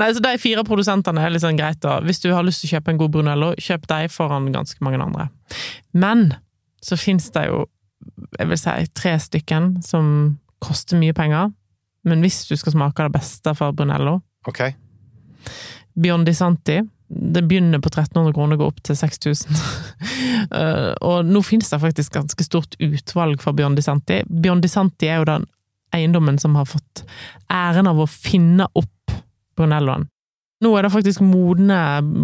Nei, 0.00 0.08
så 0.14 0.22
De 0.22 0.32
fire 0.40 0.64
produsentene 0.66 1.22
er 1.22 1.32
litt 1.34 1.44
sånn 1.44 1.58
greit. 1.58 1.82
da. 1.84 1.98
Hvis 2.04 2.22
du 2.24 2.30
har 2.32 2.46
lyst 2.46 2.62
til 2.62 2.72
å 2.72 2.78
kjøpe 2.78 2.94
en 2.94 3.00
god 3.02 3.14
Brunello, 3.14 3.52
kjøp 3.60 3.88
de 3.90 4.08
foran 4.12 4.52
ganske 4.54 4.84
mange 4.86 5.02
andre. 5.02 5.28
Men 5.92 6.30
så 6.84 6.98
fins 7.00 7.30
det 7.34 7.48
jo 7.48 7.64
jeg 8.38 8.48
vil 8.50 8.60
si 8.60 8.74
tre 8.96 9.14
stykken 9.22 9.76
som 9.84 10.08
koster 10.64 10.98
mye 11.00 11.14
penger. 11.16 11.52
Men 12.04 12.24
hvis 12.24 12.42
du 12.48 12.56
skal 12.56 12.74
smake 12.74 13.06
det 13.06 13.14
beste 13.14 13.54
fra 13.56 13.70
Brunello 13.72 14.18
okay. 14.48 14.74
Biondi 15.94 16.34
Santi. 16.34 16.82
Det 17.08 17.42
begynner 17.46 17.78
på 17.78 17.88
1300 17.92 18.32
kroner 18.34 18.56
og 18.56 18.62
går 18.62 18.72
opp 18.72 18.84
til 18.84 18.98
6000. 18.98 19.60
Eh, 20.44 20.90
og 21.00 21.24
nå 21.24 21.40
finnes 21.46 21.70
det 21.70 21.78
faktisk 21.80 22.12
ganske 22.18 22.44
stort 22.44 22.74
utvalg 22.82 23.40
fra 23.40 23.54
Biondi 23.56 23.80
Santi. 23.82 24.18
Biondi 24.28 24.68
Santi 24.68 25.08
er 25.08 25.22
jo 25.22 25.28
den 25.28 25.46
eiendommen 25.96 26.36
som 26.38 26.58
har 26.58 26.68
fått 26.68 27.00
æren 27.48 27.88
av 27.88 28.02
å 28.02 28.06
finne 28.10 28.66
opp 28.76 29.14
Brunelloen. 29.56 30.04
Nå 30.64 30.70
er 30.78 30.86
det 30.86 30.92
faktisk 30.94 31.20
modne 31.24 31.78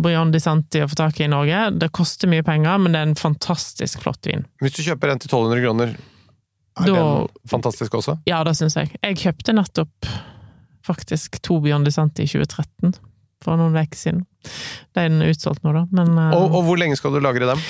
Brian 0.04 0.30
Di 0.32 0.40
Santi 0.40 0.80
å 0.80 0.88
få 0.88 0.97
tak 0.97 1.20
i 1.20 1.26
i 1.26 1.30
Norge. 1.30 1.66
Det 1.76 1.90
koster 1.97 2.30
mye 2.30 2.44
penger, 2.47 2.78
men 2.80 2.94
det 2.94 3.02
er 3.02 3.11
en 3.11 3.18
fantastisk 3.18 4.00
flott 4.04 4.26
vin. 4.30 4.47
Hvis 4.64 4.78
du 4.78 4.82
kjøper 4.87 5.12
en 5.12 5.20
til 5.20 5.28
1200 5.28 5.64
kroner, 5.66 5.94
er 6.80 6.88
da, 6.88 6.97
den 6.97 7.50
fantastisk 7.50 7.99
også? 7.99 8.16
Ja, 8.30 8.40
det 8.47 8.56
syns 8.56 8.78
jeg. 8.78 8.94
Jeg 9.02 9.18
kjøpte 9.20 9.54
nettopp 9.56 10.09
faktisk 10.87 11.40
to 11.44 11.59
Beyond 11.61 11.85
Di 11.88 11.92
Santi 11.92 12.25
i 12.25 12.30
2013, 12.30 12.94
for 13.44 13.61
noen 13.61 13.76
uker 13.76 13.99
siden. 13.99 14.25
Den 14.97 15.20
er 15.20 15.35
utsolgt 15.35 15.64
nå, 15.66 15.75
da. 15.76 15.85
Men 15.92 16.14
eh, 16.16 16.32
Og, 16.38 16.54
og 16.56 16.64
hvor 16.68 16.80
lenge 16.80 16.97
skal 16.97 17.12
du 17.12 17.20
lagre 17.20 17.50
dem? 17.50 17.61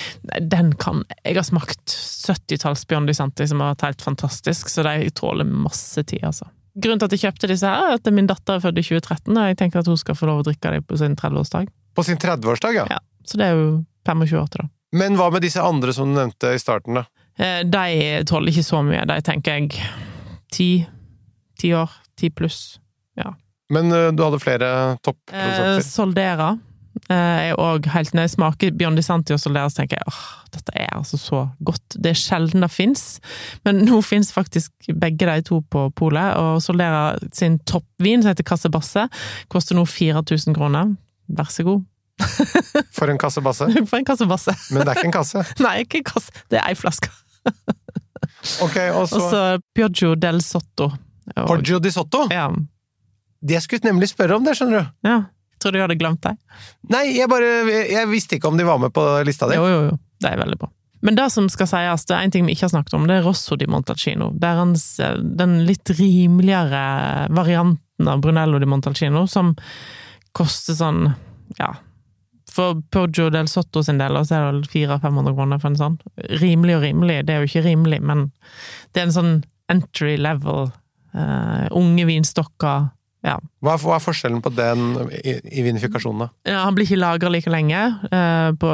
den 0.47 0.71
kan 0.79 1.03
Jeg 1.25 1.35
har 1.41 1.47
smakt 1.47 1.91
70-talls 1.91 2.87
Biondi 2.87 3.15
Santi, 3.17 3.47
som 3.51 3.63
har 3.63 3.75
vært 3.75 3.89
helt 3.89 4.07
fantastisk, 4.07 4.71
så 4.71 4.87
de 4.87 5.11
tåler 5.17 5.49
masse 5.49 6.05
tid, 6.07 6.23
altså. 6.27 6.47
Grunnen 6.79 7.01
til 7.03 7.09
at 7.11 7.15
jeg 7.17 7.23
kjøpte 7.25 7.49
disse, 7.51 7.67
her, 7.67 7.95
er 7.95 7.99
at 7.99 8.11
min 8.15 8.29
datter 8.31 8.57
er 8.59 8.63
født 8.63 8.79
i 8.79 8.85
2013, 8.87 9.33
og 9.37 9.49
jeg 9.51 9.57
tenker 9.59 9.81
at 9.83 9.89
hun 9.91 9.99
skal 9.99 10.19
få 10.19 10.29
lov 10.31 10.43
å 10.43 10.47
drikke 10.47 10.71
dem 10.77 10.85
på 10.87 10.99
sin 11.01 11.17
30-årsdag. 11.19 11.71
På 11.99 12.05
sin 12.07 12.21
30-årsdag, 12.23 12.77
ja. 12.79 12.85
Ja, 12.91 13.01
så 13.27 13.41
det 13.41 13.49
er 13.49 13.57
jo 13.59 13.67
25 14.07 14.39
år 14.39 14.53
til, 14.55 14.67
da. 14.67 14.71
Men 15.01 15.17
hva 15.19 15.31
med 15.31 15.43
disse 15.47 15.63
andre 15.63 15.93
som 15.95 16.11
du 16.11 16.19
nevnte 16.19 16.55
i 16.55 16.61
starten, 16.63 16.99
da? 16.99 17.07
Eh, 17.39 17.63
De 17.67 18.23
tåler 18.27 18.51
ikke 18.55 18.67
så 18.67 18.83
mye. 18.87 19.03
De 19.07 19.19
tenker 19.27 19.59
jeg 19.59 19.83
ti, 20.51 20.71
ti 21.59 21.75
år, 21.75 21.91
ti 22.19 22.31
pluss. 22.31 22.79
Men 23.71 23.93
eh, 23.95 24.09
du 24.11 24.25
hadde 24.25 24.41
flere 24.43 24.69
Eh. 25.31 25.79
Soldera 25.87 26.57
er 27.15 27.57
òg 27.59 27.87
helt 27.91 28.15
Når 28.15 28.23
jeg 28.27 28.33
smaker 28.37 28.71
Biondi 28.79 29.03
Santi 29.03 29.33
og 29.35 29.41
Soldera, 29.43 29.69
så 29.71 29.81
tenker 29.81 29.99
jeg 29.99 30.07
åh, 30.13 30.21
dette 30.55 30.75
er 30.79 30.91
altså 30.97 31.19
så 31.19 31.41
godt. 31.67 31.97
Det 31.97 32.11
er 32.13 32.19
sjelden 32.19 32.63
det 32.65 32.71
fins, 32.71 33.05
men 33.65 33.83
nå 33.87 34.01
fins 34.07 34.33
faktisk 34.35 34.73
begge 35.01 35.27
de 35.27 35.43
to 35.47 35.61
på 35.71 35.87
polet. 35.99 36.37
Og 36.39 36.63
Soldera 36.63 37.17
sin 37.37 37.59
toppvin, 37.67 38.23
som 38.23 38.31
heter 38.33 38.47
Casse 38.47 38.71
Basse, 38.71 39.07
koster 39.53 39.75
nå 39.79 39.85
4000 39.87 40.55
kroner. 40.57 40.95
Vær 41.29 41.51
så 41.51 41.67
god. 41.67 41.83
For 42.97 43.09
en 43.09 43.19
kasse 43.19 43.41
basse. 43.41 43.65
For 43.89 43.97
en 43.97 44.05
kassebasse. 44.05 44.53
Men 44.75 44.83
det 44.85 44.93
er 44.93 44.99
ikke 45.01 45.09
en 45.09 45.15
kasse. 45.19 45.45
Nei, 45.65 45.77
ikke 45.87 46.03
en 46.03 46.09
kasse, 46.11 46.35
det 46.53 46.59
er 46.61 46.69
ei 46.71 46.77
flaske. 46.79 47.09
Ok, 48.65 48.77
og 48.97 49.07
så 49.09 49.59
Piaggio 49.75 50.15
del 50.17 50.39
Sotto. 50.45 50.87
Og- 51.37 51.47
Poggio 51.49 51.79
di 51.81 51.91
Sotto. 51.93 52.23
Ja. 52.33 52.47
Det 53.41 53.61
skulle 53.63 53.81
jeg 53.83 53.93
nemlig 53.93 54.09
spørre 54.11 54.37
om, 54.37 54.45
det, 54.45 54.55
skjønner 54.59 54.81
du. 54.87 55.09
ja. 55.09 55.19
Tror 55.61 55.73
du 55.73 55.79
jeg 55.81 55.87
hadde 55.87 56.01
glemt 56.01 56.23
deg? 56.25 56.37
Nei, 56.93 57.05
jeg 57.19 57.29
bare 57.31 57.49
Jeg 57.85 58.09
visste 58.11 58.39
ikke 58.39 58.49
om 58.49 58.61
de 58.61 58.67
var 58.69 58.81
med 58.81 58.95
på 58.97 59.05
lista 59.29 59.49
di. 59.51 59.59
Jo, 59.61 59.67
jo, 59.69 59.81
jo. 59.91 59.99
Det 60.21 60.31
er 60.33 60.41
veldig 60.41 60.61
bra. 60.61 60.71
Men 61.01 61.17
det 61.17 61.31
som 61.33 61.47
skal 61.49 61.69
sies, 61.69 62.05
det 62.09 62.17
er 62.17 62.27
en 62.27 62.33
ting 62.33 62.49
vi 62.49 62.53
ikke 62.53 62.67
har 62.67 62.75
snakket 62.75 62.97
om, 62.99 63.07
det 63.09 63.17
er 63.17 63.23
Rosso 63.25 63.57
di 63.57 63.69
Montalcino. 63.71 64.29
Det 64.37 64.49
er 64.49 64.59
hans, 64.61 64.85
den 65.41 65.63
litt 65.65 65.93
rimeligere 65.97 67.29
varianten 67.33 68.11
av 68.11 68.21
Brunello 68.21 68.61
di 68.61 68.69
Montalcino, 68.69 69.25
som 69.29 69.55
koster 70.37 70.77
sånn, 70.77 71.09
ja 71.59 71.73
For 72.53 72.83
Poggio 72.93 73.31
del 73.33 73.49
Sotto 73.49 73.81
sin 73.87 73.99
del, 73.99 74.19
så 74.27 74.37
er 74.37 74.59
det 74.59 74.69
400-500 74.69 75.39
kroner 75.39 75.63
for 75.63 75.71
en 75.71 75.81
sånn. 75.81 75.97
Rimelig 76.43 76.77
og 76.77 76.85
rimelig, 76.85 77.17
det 77.25 77.35
er 77.35 77.41
jo 77.41 77.49
ikke 77.49 77.65
rimelig, 77.71 78.03
men 78.05 78.29
det 78.93 79.01
er 79.01 79.09
en 79.09 79.17
sånn 79.17 79.35
entry 79.73 80.19
level, 80.21 80.69
Uh, 81.11 81.67
unge 81.75 82.05
vinstokker, 82.07 82.85
ja. 83.27 83.35
Hva 83.61 83.75
er, 83.77 83.83
hva 83.85 83.97
er 83.99 84.05
forskjellen 84.05 84.41
på 84.45 84.53
den 84.57 84.85
i, 85.21 85.35
i 85.61 85.63
vinifikasjonen, 85.67 86.23
da? 86.25 86.29
Ja, 86.49 86.63
han 86.65 86.75
blir 86.75 86.87
ikke 86.89 86.97
lagra 87.03 87.29
like 87.35 87.51
lenge, 87.53 87.83
eh, 88.11 88.51
på 88.57 88.71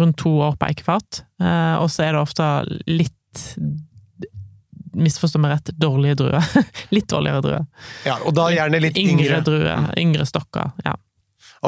rundt 0.00 0.16
to 0.22 0.32
år 0.46 0.56
på 0.56 0.70
eikefat. 0.70 1.22
Eh, 1.42 1.74
og 1.82 1.90
så 1.92 2.06
er 2.06 2.12
det 2.16 2.22
ofte 2.24 2.46
litt 2.88 3.12
Misforstå 4.96 5.36
meg 5.42 5.50
rett, 5.52 5.70
dårlige 5.76 6.16
druer. 6.22 6.44
litt 6.96 7.04
dårligere 7.12 7.42
druer. 7.44 7.64
Ja, 8.06 8.14
og 8.24 8.32
da 8.36 8.46
gjerne 8.54 8.78
litt 8.80 8.96
Yngre 8.96 9.26
yngre. 9.26 9.40
druer. 9.44 9.90
Yngre 10.00 10.24
stokker. 10.24 10.70
Ja. 10.86 10.94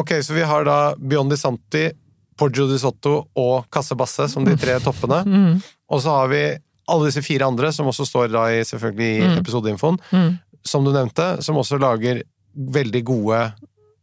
Ok, 0.01 0.15
så 0.25 0.33
vi 0.33 0.47
har 0.49 0.65
da 0.65 0.77
Biondi 0.97 1.37
Santi, 1.37 1.91
Poggio 2.39 2.65
di 2.71 2.79
Sotto 2.81 3.19
og 3.37 3.67
Casse 3.75 3.97
Basse 3.99 4.31
som 4.33 4.47
de 4.49 4.55
tre 4.57 4.79
toppene. 4.81 5.21
Mm, 5.27 5.61
Og 5.93 6.01
så 6.05 6.15
har 6.23 6.29
vi 6.33 6.41
alle 6.89 7.09
disse 7.11 7.21
fire 7.27 7.45
andre, 7.51 7.69
som 7.75 7.89
også 7.91 8.07
står 8.09 8.31
da 8.33 8.47
i, 8.55 8.63
selvfølgelig 8.65 9.09
i 9.19 9.27
Mm. 9.27 9.39
episodeinfoen, 9.43 9.99
mm, 10.09 10.31
som 10.67 10.85
du 10.87 10.93
nevnte, 10.95 11.39
som 11.45 11.59
også 11.61 11.79
lager 11.81 12.23
veldig 12.55 13.03
gode 13.07 13.43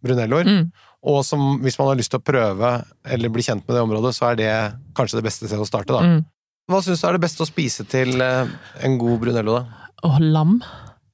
brunelloer. 0.06 0.50
mm. 0.50 0.68
Og 1.06 1.20
som, 1.22 1.60
hvis 1.62 1.76
man 1.78 1.92
har 1.92 2.00
lyst 2.00 2.10
til 2.10 2.18
å 2.18 2.26
prøve 2.26 2.70
eller 3.14 3.30
bli 3.30 3.44
kjent 3.46 3.62
med 3.68 3.76
det 3.78 3.82
området, 3.86 4.10
så 4.18 4.32
er 4.32 4.40
det 4.40 4.54
kanskje 4.98 5.20
det 5.20 5.28
beste 5.28 5.46
stedet 5.46 5.62
å 5.62 5.70
starte, 5.70 5.94
da. 5.94 6.02
Mm. 6.02 6.24
Hva 6.72 6.80
syns 6.82 7.04
du 7.04 7.06
er 7.06 7.14
det 7.14 7.22
beste 7.28 7.46
å 7.46 7.50
spise 7.50 7.86
til 7.86 8.24
eh, 8.26 8.50
en 8.88 8.96
god 8.98 9.20
brunello, 9.22 9.60
da? 9.60 9.92
Åh, 10.08 10.16
lam. 10.34 10.56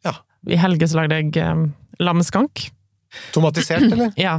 Ja. 0.08 0.14
I 0.48 0.60
helga 0.62 0.88
så 0.88 1.02
lagde 1.02 1.18
jeg 1.20 1.44
um, 1.44 1.66
lammeskank. 2.00 2.70
Tomatisert, 3.36 3.84
eller? 3.90 4.14
Ja, 4.28 4.38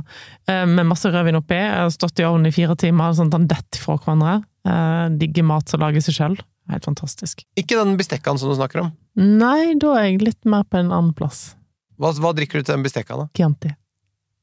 eh, 0.49 0.65
med 0.65 0.89
masse 0.89 1.13
rødvin 1.13 1.37
oppi. 1.43 1.61
Stått 1.93 2.25
i 2.25 2.27
ovnen 2.29 2.49
i 2.49 2.55
fire 2.57 2.79
timer, 2.81 3.13
sånn 3.17 3.29
at 3.29 3.37
den 3.37 3.51
detter 3.53 3.83
fra 3.85 3.99
hverandre. 4.01 4.39
Eh, 4.65 5.05
digger 5.21 5.47
mat 5.53 5.69
som 5.69 5.85
lager 5.85 6.05
seg 6.05 6.17
sjøl. 6.17 6.41
Helt 6.73 6.89
fantastisk. 6.89 7.45
Ikke 7.61 7.77
den 7.77 7.99
bestekkaen 8.01 8.41
som 8.41 8.49
du 8.49 8.57
snakker 8.57 8.87
om. 8.87 8.93
Nei, 9.19 9.75
da 9.77 9.97
er 10.01 10.09
jeg 10.13 10.23
litt 10.25 10.45
mer 10.49 10.65
på 10.65 10.81
en 10.81 10.89
annen 10.93 11.13
plass. 11.17 11.53
Hva, 12.01 12.15
hva 12.17 12.33
drikker 12.37 12.61
du 12.61 12.67
til 12.67 12.77
den 12.79 12.85
bestekkaen, 12.87 13.27
da? 13.27 13.29
Chianti. 13.37 13.75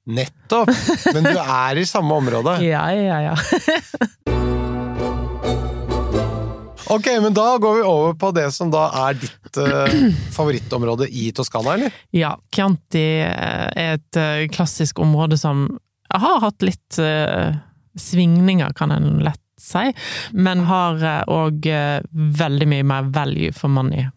Nettopp! 0.09 0.69
Men 1.13 1.25
du 1.25 1.37
er 1.37 1.81
i 1.81 1.85
samme 1.89 2.17
område. 2.21 2.59
Ja, 2.69 2.85
ja, 2.93 3.21
ja. 3.29 3.35
Ok, 6.89 7.05
men 7.21 7.33
da 7.37 7.57
går 7.61 7.75
vi 7.75 7.81
over 7.85 8.15
på 8.17 8.31
det 8.33 8.47
som 8.51 8.71
da 8.73 8.87
er 9.07 9.17
ditt 9.21 9.57
eh, 9.61 9.91
favorittområde 10.37 11.05
i 11.05 11.27
Toskana, 11.37 11.75
eller? 11.75 11.93
Ja, 12.17 12.31
Chianti 12.49 13.03
eh, 13.21 13.67
er 13.77 13.99
et 13.99 14.17
eh, 14.17 14.47
klassisk 14.49 14.97
område 15.03 15.37
som 15.37 15.67
har 16.09 16.39
hatt 16.41 16.65
litt 16.65 16.97
eh, 16.97 17.53
svingninger, 17.93 18.73
kan 18.73 18.89
en 18.95 19.19
lett 19.21 19.43
si, 19.61 19.91
men 20.33 20.63
har 20.65 21.03
òg 21.29 21.67
veldig 22.41 22.67
mye 22.71 22.85
mer 22.87 23.09
value 23.13 23.53
for 23.53 23.69
money. 23.69 24.07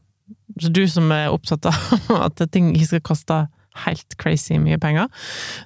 Så 0.61 0.73
du 0.75 0.83
som 0.91 1.13
er 1.15 1.33
opptatt 1.33 1.69
av 1.71 2.17
at 2.27 2.43
ting 2.53 2.73
ikke 2.75 2.95
skal 2.95 3.07
koste 3.13 3.43
helt 3.87 4.19
crazy 4.21 4.59
mye 4.61 4.77
penger, 4.81 5.09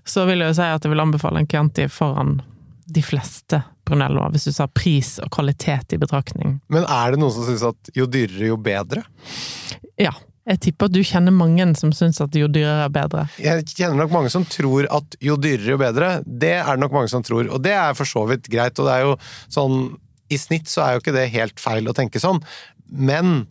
så 0.06 0.26
vil 0.28 0.44
jeg 0.44 0.52
jo 0.52 0.58
si 0.60 0.68
at 0.76 0.84
jeg 0.84 0.92
vil 0.92 1.02
anbefale 1.02 1.42
en 1.42 1.48
Chianti 1.50 1.88
foran 1.90 2.38
de 2.86 3.02
fleste 3.02 3.58
Brunelloer, 3.86 4.30
hvis 4.34 4.46
du 4.46 4.52
tar 4.54 4.70
pris 4.74 5.16
og 5.22 5.30
kvalitet 5.34 5.94
i 5.94 5.98
betraktning. 5.98 6.60
Men 6.70 6.86
er 6.86 7.14
det 7.14 7.20
noen 7.22 7.34
som 7.34 7.46
syns 7.46 7.64
at 7.66 7.90
jo 7.98 8.06
dyrere, 8.10 8.52
jo 8.52 8.58
bedre? 8.60 9.02
Ja. 9.98 10.14
Jeg 10.46 10.60
tipper 10.62 10.86
at 10.86 10.94
du 10.94 11.00
kjenner 11.02 11.34
mange 11.34 11.64
som 11.74 11.90
syns 11.90 12.20
at 12.22 12.36
jo 12.38 12.46
dyrere 12.46 12.84
er 12.84 12.92
bedre. 12.94 13.24
Jeg 13.42 13.64
kjenner 13.72 13.98
nok 13.98 14.12
mange 14.14 14.30
som 14.30 14.44
tror 14.46 14.86
at 14.94 15.16
jo 15.18 15.34
dyrere, 15.42 15.72
jo 15.72 15.78
bedre. 15.80 16.10
Det 16.22 16.52
er 16.60 16.68
det 16.68 16.82
nok 16.84 16.94
mange 16.94 17.10
som 17.10 17.24
tror, 17.26 17.48
og 17.50 17.64
det 17.64 17.72
er 17.74 17.96
for 17.98 18.06
så 18.06 18.22
vidt 18.30 18.46
greit. 18.52 18.78
Og 18.78 18.86
det 18.86 18.94
er 18.94 19.08
jo 19.08 19.16
sånn 19.50 19.80
I 20.30 20.38
snitt 20.38 20.70
så 20.70 20.84
er 20.84 20.94
jo 20.94 21.02
ikke 21.02 21.16
det 21.16 21.26
helt 21.34 21.62
feil 21.62 21.90
å 21.90 21.94
tenke 21.94 22.22
sånn, 22.22 22.38
men 22.86 23.48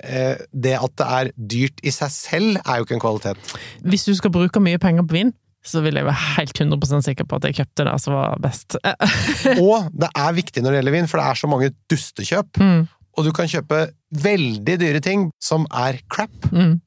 det 0.00 0.74
at 0.78 0.94
det 1.00 1.06
er 1.18 1.30
dyrt 1.36 1.80
i 1.86 1.92
seg 1.94 2.10
selv, 2.14 2.58
er 2.64 2.80
jo 2.80 2.86
ikke 2.86 2.96
en 2.98 3.02
kvalitet. 3.04 3.54
Hvis 3.84 4.06
du 4.08 4.14
skal 4.18 4.32
bruke 4.34 4.62
mye 4.62 4.80
penger 4.80 5.06
på 5.06 5.18
vin, 5.18 5.32
så 5.60 5.82
vil 5.84 5.98
jeg 5.98 6.06
være 6.06 6.36
helt 6.38 6.56
100% 6.56 7.04
sikker 7.04 7.26
på 7.28 7.36
at 7.36 7.44
jeg 7.50 7.58
kjøpte 7.58 7.84
det 7.84 7.96
som 8.00 8.16
var 8.16 8.38
best. 8.40 8.78
Og 9.66 9.90
det 9.92 10.08
er 10.16 10.38
viktig 10.38 10.62
når 10.64 10.72
det 10.72 10.80
gjelder 10.80 10.96
vin, 10.96 11.10
for 11.10 11.20
det 11.20 11.26
er 11.28 11.40
så 11.42 11.50
mange 11.52 11.72
dustekjøp. 11.92 12.62
Mm, 12.62 12.86
Og 13.18 13.26
du 13.28 13.32
kan 13.36 13.50
kjøpe 13.50 13.82
veldig 14.24 14.78
dyre 14.80 15.02
ting 15.04 15.28
som 15.42 15.66
er 15.68 16.00
crap. 16.08 16.32
mm. 16.52 16.78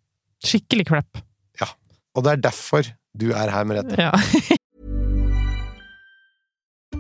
Skikkelig 0.44 0.90
crap. 0.90 1.22
Og 2.14 2.22
det 2.22 2.30
er 2.36 2.42
derfor 2.44 2.86
du 3.18 3.32
er 3.34 3.50
her, 3.50 3.64
Merete. 3.66 3.96
Ja. 3.98 4.12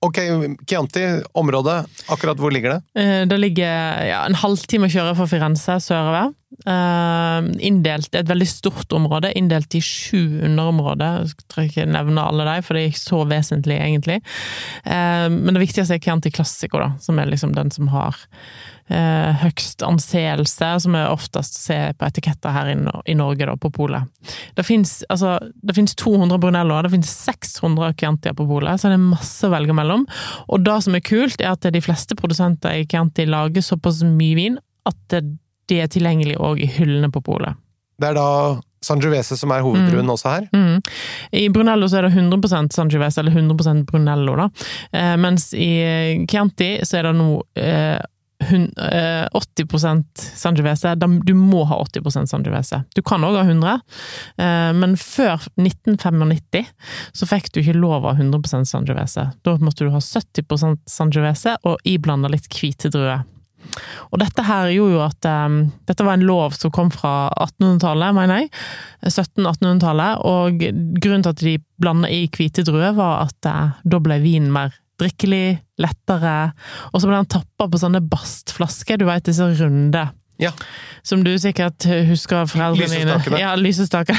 Ok, 0.00 0.16
Chianti, 0.66 1.02
området, 1.36 1.84
akkurat 2.08 2.38
hvor 2.40 2.52
ligger 2.54 2.70
det? 2.78 3.00
Eh, 3.02 3.26
Det 3.28 3.36
ligger 3.38 4.06
ja, 4.08 4.22
en 4.24 4.34
halvtime 4.40 4.88
å 4.88 4.92
kjøre 4.94 5.12
fra 5.18 5.26
Firenze 5.28 5.76
sørover. 5.84 6.32
Eh, 6.66 7.50
Inndelt, 7.68 8.08
et 8.16 8.28
veldig 8.28 8.48
stort 8.48 8.92
område, 8.96 9.32
inndelt 9.36 9.74
i 9.76 9.80
sju 9.84 10.40
underområder. 10.48 11.26
Jeg 11.28 11.46
tror 11.52 11.68
ikke 11.68 11.82
jeg 11.84 11.92
nevner 11.92 12.24
alle 12.30 12.48
de, 12.48 12.56
for 12.64 12.74
det 12.74 12.86
er 12.86 12.90
ikke 12.94 13.04
så 13.04 13.20
vesentlig, 13.28 13.76
egentlig. 13.76 14.18
Eh, 14.86 15.28
Men 15.28 15.52
det 15.54 15.66
viktigste 15.66 15.94
er 15.98 16.00
Chianti 16.00 16.30
Classico, 16.32 16.78
da, 16.80 16.94
som 17.00 17.18
er 17.20 17.26
liksom 17.28 17.52
den 17.54 17.70
som 17.70 17.88
har 17.92 18.16
høgst 18.90 19.84
anseelse, 19.86 20.80
som 20.82 20.92
vi 20.96 20.98
oftest 21.06 21.54
ser 21.62 21.92
på 21.94 22.08
etiketter 22.08 22.50
her 22.50 22.72
i, 23.06 23.14
Norge, 23.14 23.46
da, 23.46 23.54
på 23.54 23.70
polet. 23.70 24.02
Det 24.58 24.64
fins 24.66 25.04
altså, 25.08 25.36
finnes 25.72 25.94
200 25.94 26.40
Brunelloer, 26.42 26.82
det 26.82 26.90
finnes 26.96 27.12
600 27.22 27.92
Chiantier 28.00 28.34
på 28.34 28.48
polet, 28.50 28.80
så 28.82 28.88
det 28.90 28.96
er 28.98 29.04
masse 29.04 29.46
å 29.46 29.52
velge 29.54 29.70
mellom. 29.72 29.89
Og 30.48 30.64
det 30.66 30.78
som 30.86 30.96
er 30.96 31.04
kult, 31.06 31.40
er 31.40 31.54
at 31.54 31.68
de 31.74 31.84
fleste 31.84 32.16
produsenter 32.18 32.80
i 32.80 32.86
Chianti 32.88 33.26
lager 33.28 33.64
såpass 33.64 34.02
mye 34.06 34.38
vin 34.38 34.58
at 34.88 34.98
det, 35.12 35.24
de 35.70 35.80
er 35.82 35.90
tilgjengelig 35.92 36.38
òg 36.40 36.62
i 36.64 36.70
hyllene 36.78 37.12
på 37.12 37.22
polet. 37.24 37.58
Det 38.00 38.10
er 38.10 38.16
da 38.16 38.28
Sangiovese 38.80 39.36
som 39.36 39.52
er 39.52 39.64
hoveddruen 39.64 40.08
også 40.08 40.30
her. 40.32 40.46
Mm. 40.56 40.78
I 41.36 41.48
Brunello 41.52 41.88
så 41.90 42.00
er 42.00 42.08
det 42.08 42.14
100% 42.16 42.72
Sangiovese, 42.72 43.20
eller 43.20 43.36
100% 43.36 43.84
Brunello, 43.90 44.38
da. 44.40 44.46
Eh, 44.96 45.16
mens 45.20 45.50
i 45.52 45.70
Chianti 46.30 46.78
så 46.88 47.00
er 47.00 47.10
det 47.10 47.18
nå 47.18 47.34
eh, 47.60 47.98
80 48.40 50.04
Sangiovese. 50.16 50.94
Du 51.26 51.34
må 51.34 51.64
ha 51.68 51.76
80% 51.84 52.26
Sangiovese. 52.26 52.82
Du 52.94 53.02
kan 53.02 53.24
òg 53.24 53.36
ha 53.36 53.44
100, 53.44 53.80
eh, 54.38 54.70
men 54.76 54.96
før 54.96 55.44
1995 55.60 56.64
så 57.12 57.28
fikk 57.28 57.52
du 57.52 57.60
ikke 57.60 57.76
lov 57.76 58.06
av 58.06 58.20
100% 58.20 58.68
Sangiovese. 58.70 59.30
Da 59.44 59.56
måtte 59.60 59.84
du 59.84 59.92
ha 59.92 60.00
70% 60.00 60.80
Sangiovese 60.88 61.58
og 61.68 61.78
iblanda 61.84 62.32
litt 62.32 62.48
hvite 62.54 62.90
druer. 62.92 63.26
Og 64.10 64.18
dette 64.22 64.42
her 64.46 64.70
gjorde 64.72 64.94
jo 64.94 65.00
at 65.04 65.26
um, 65.28 65.58
Dette 65.88 66.04
var 66.06 66.16
en 66.16 66.24
lov 66.26 66.54
som 66.56 66.72
kom 66.74 66.88
fra 66.92 67.28
1800-tallet, 67.36 68.16
mener 68.16 68.40
jeg. 68.40 68.52
1700-1800-tallet. 69.10 70.22
Og 70.26 70.64
grunnen 71.02 71.26
til 71.26 71.34
at 71.34 71.44
de 71.44 71.56
blanda 71.80 72.10
i 72.10 72.24
hvite 72.32 72.64
druer, 72.66 72.94
var 72.96 73.26
at 73.28 73.50
uh, 73.50 73.76
da 73.84 74.00
ble 74.02 74.20
vinen 74.24 74.52
mer 74.54 74.72
drikkelig, 75.00 75.58
lettere. 75.80 76.36
Og 76.92 77.00
så 77.00 77.08
ble 77.08 77.18
den 77.18 77.30
tappa 77.32 77.68
på 77.70 77.80
sånne 77.80 78.02
bastflasker, 78.04 79.00
du 79.00 79.08
veit 79.08 79.28
disse 79.28 79.46
runde. 79.60 80.08
Ja. 80.40 80.52
Som 81.02 81.24
du 81.24 81.34
sikkert 81.38 81.84
husker 82.08 82.46
foreldrene 82.48 83.00
dine. 83.02 83.40
Ja, 83.40 83.52
lysestaker. 83.60 84.16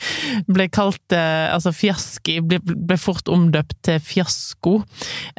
ble 0.54 0.66
kalt 0.72 1.14
eh, 1.16 1.48
Altså, 1.54 1.72
fiaski 1.72 2.38
ble, 2.44 2.58
ble 2.60 2.98
fort 3.00 3.28
omdøpt 3.32 3.78
til 3.86 4.00
fiasko. 4.04 4.76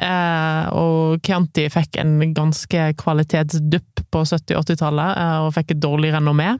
Eh, 0.02 0.74
og 0.74 1.22
Chianti 1.26 1.68
fikk 1.70 2.00
en 2.02 2.18
ganske 2.34 2.90
kvalitetsdupp 2.98 4.06
på 4.10 4.24
70-80-tallet, 4.26 5.22
eh, 5.22 5.38
og 5.46 5.54
fikk 5.56 5.76
et 5.76 5.82
dårlig 5.82 6.14
renommé. 6.16 6.56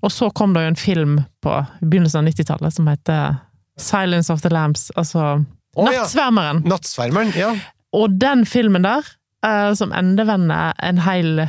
Og 0.00 0.12
så 0.12 0.30
kom 0.32 0.56
det 0.56 0.64
jo 0.64 0.72
en 0.72 0.80
film 0.80 1.18
på 1.44 1.58
begynnelsen 1.82 2.22
av 2.22 2.32
90-tallet 2.32 2.78
som 2.78 2.88
heter 2.88 3.40
Silence 3.80 4.32
of 4.32 4.40
the 4.44 4.52
Lambs, 4.52 4.90
altså 4.96 5.42
Å, 5.76 5.86
ja. 5.88 6.02
Nattsvermeren. 6.02 6.62
Nattsvermeren, 6.68 7.32
ja. 7.38 7.52
Og 7.96 8.16
den 8.20 8.44
filmen 8.48 8.84
der, 8.84 9.06
uh, 9.46 9.72
som 9.76 9.92
endevender 9.96 10.76
en 10.84 11.00
hel 11.04 11.46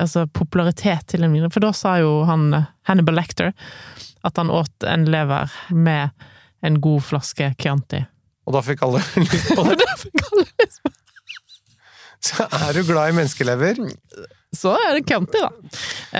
altså, 0.00 0.26
popularitet 0.34 1.06
til 1.12 1.26
en 1.26 1.34
videre 1.34 1.52
For 1.54 1.62
da 1.64 1.72
sa 1.76 1.96
jo 2.02 2.20
han 2.28 2.50
Hannibal 2.88 3.18
Lecter 3.18 3.52
at 4.26 4.36
han 4.36 4.50
åt 4.52 4.84
en 4.84 5.06
lever 5.08 5.52
med 5.72 6.10
en 6.66 6.80
god 6.82 7.04
flaske 7.06 7.54
Chianti. 7.58 8.02
Og 8.44 8.56
da 8.56 8.60
fikk 8.64 8.82
alle 8.84 9.00
lyst 9.24 9.54
på 9.56 9.64
det. 9.70 9.88
Så 12.20 12.44
er 12.44 12.76
du 12.76 12.82
glad 12.84 13.14
i 13.14 13.16
menneskelever? 13.16 13.80
Så 14.60 14.74
er 14.76 14.96
det 14.98 15.06
county, 15.08 15.40
da. 15.40 15.50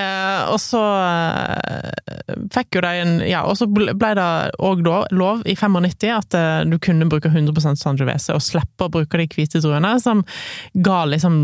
Eh, 0.01 0.51
og 0.53 0.61
så 0.63 0.81
eh, 0.81 2.37
fikk 2.55 2.79
jo 2.79 2.85
de 2.85 2.93
en 3.03 3.17
Ja, 3.27 3.43
og 3.45 3.59
så 3.59 3.69
ble 3.69 4.13
det 4.17 4.29
òg 4.63 4.85
lov 4.87 5.43
i 5.45 5.57
95 5.59 6.15
at 6.15 6.39
eh, 6.39 6.63
du 6.71 6.79
kunne 6.83 7.09
bruke 7.11 7.33
100 7.33 7.77
Sangiovese 7.81 8.37
og 8.37 8.45
slippe 8.45 8.87
å 8.87 8.93
bruke 8.93 9.21
de 9.21 9.29
hvite 9.35 9.61
druene, 9.61 9.97
som 10.01 10.25
ga 10.73 11.03
liksom 11.11 11.43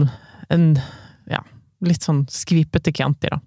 en 0.55 0.71
ja, 1.29 1.43
litt 1.85 2.07
sånn 2.07 2.25
skvipete 2.31 2.95
Chianti, 2.95 3.33
da. 3.33 3.43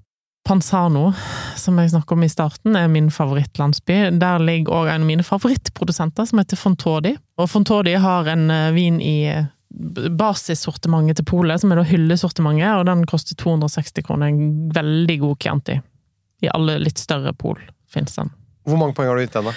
Panzano, 0.50 1.12
som 1.60 1.78
jeg 1.78 1.92
snakket 1.92 2.16
om 2.16 2.24
i 2.26 2.30
starten, 2.32 2.76
er 2.76 2.88
min 2.90 3.12
favorittlandsby. 3.14 3.98
Der 4.18 4.42
ligger 4.42 4.80
òg 4.80 4.88
en 4.90 5.04
av 5.04 5.10
mine 5.10 5.26
favorittprodusenter, 5.26 6.26
som 6.26 6.42
heter 6.42 6.58
Fontodi. 6.58 7.12
Og 7.38 7.50
Fontodi 7.52 7.94
har 8.02 8.30
en 8.32 8.50
eh, 8.54 8.72
vin 8.74 8.98
i 9.02 9.18
basissortimentet 9.70 11.20
til 11.20 11.28
polet, 11.30 11.62
som 11.62 11.72
er 11.72 11.82
da 11.82 11.86
hyllesortimentet, 11.88 12.72
og 12.80 12.88
den 12.90 13.06
koster 13.10 13.38
260 13.40 14.06
kroner. 14.08 14.32
En 14.32 14.72
veldig 14.74 15.20
god 15.22 15.38
Chianti. 15.44 15.78
I 16.42 16.50
alle 16.56 16.80
litt 16.82 17.02
større 17.02 17.34
pol 17.38 17.60
finnes 17.92 18.16
den. 18.16 18.32
Hvor 18.70 18.80
mange 18.80 18.96
poeng 18.98 19.12
har 19.12 19.20
du 19.20 19.26
gitt 19.26 19.38
den, 19.38 19.52
da? 19.52 19.54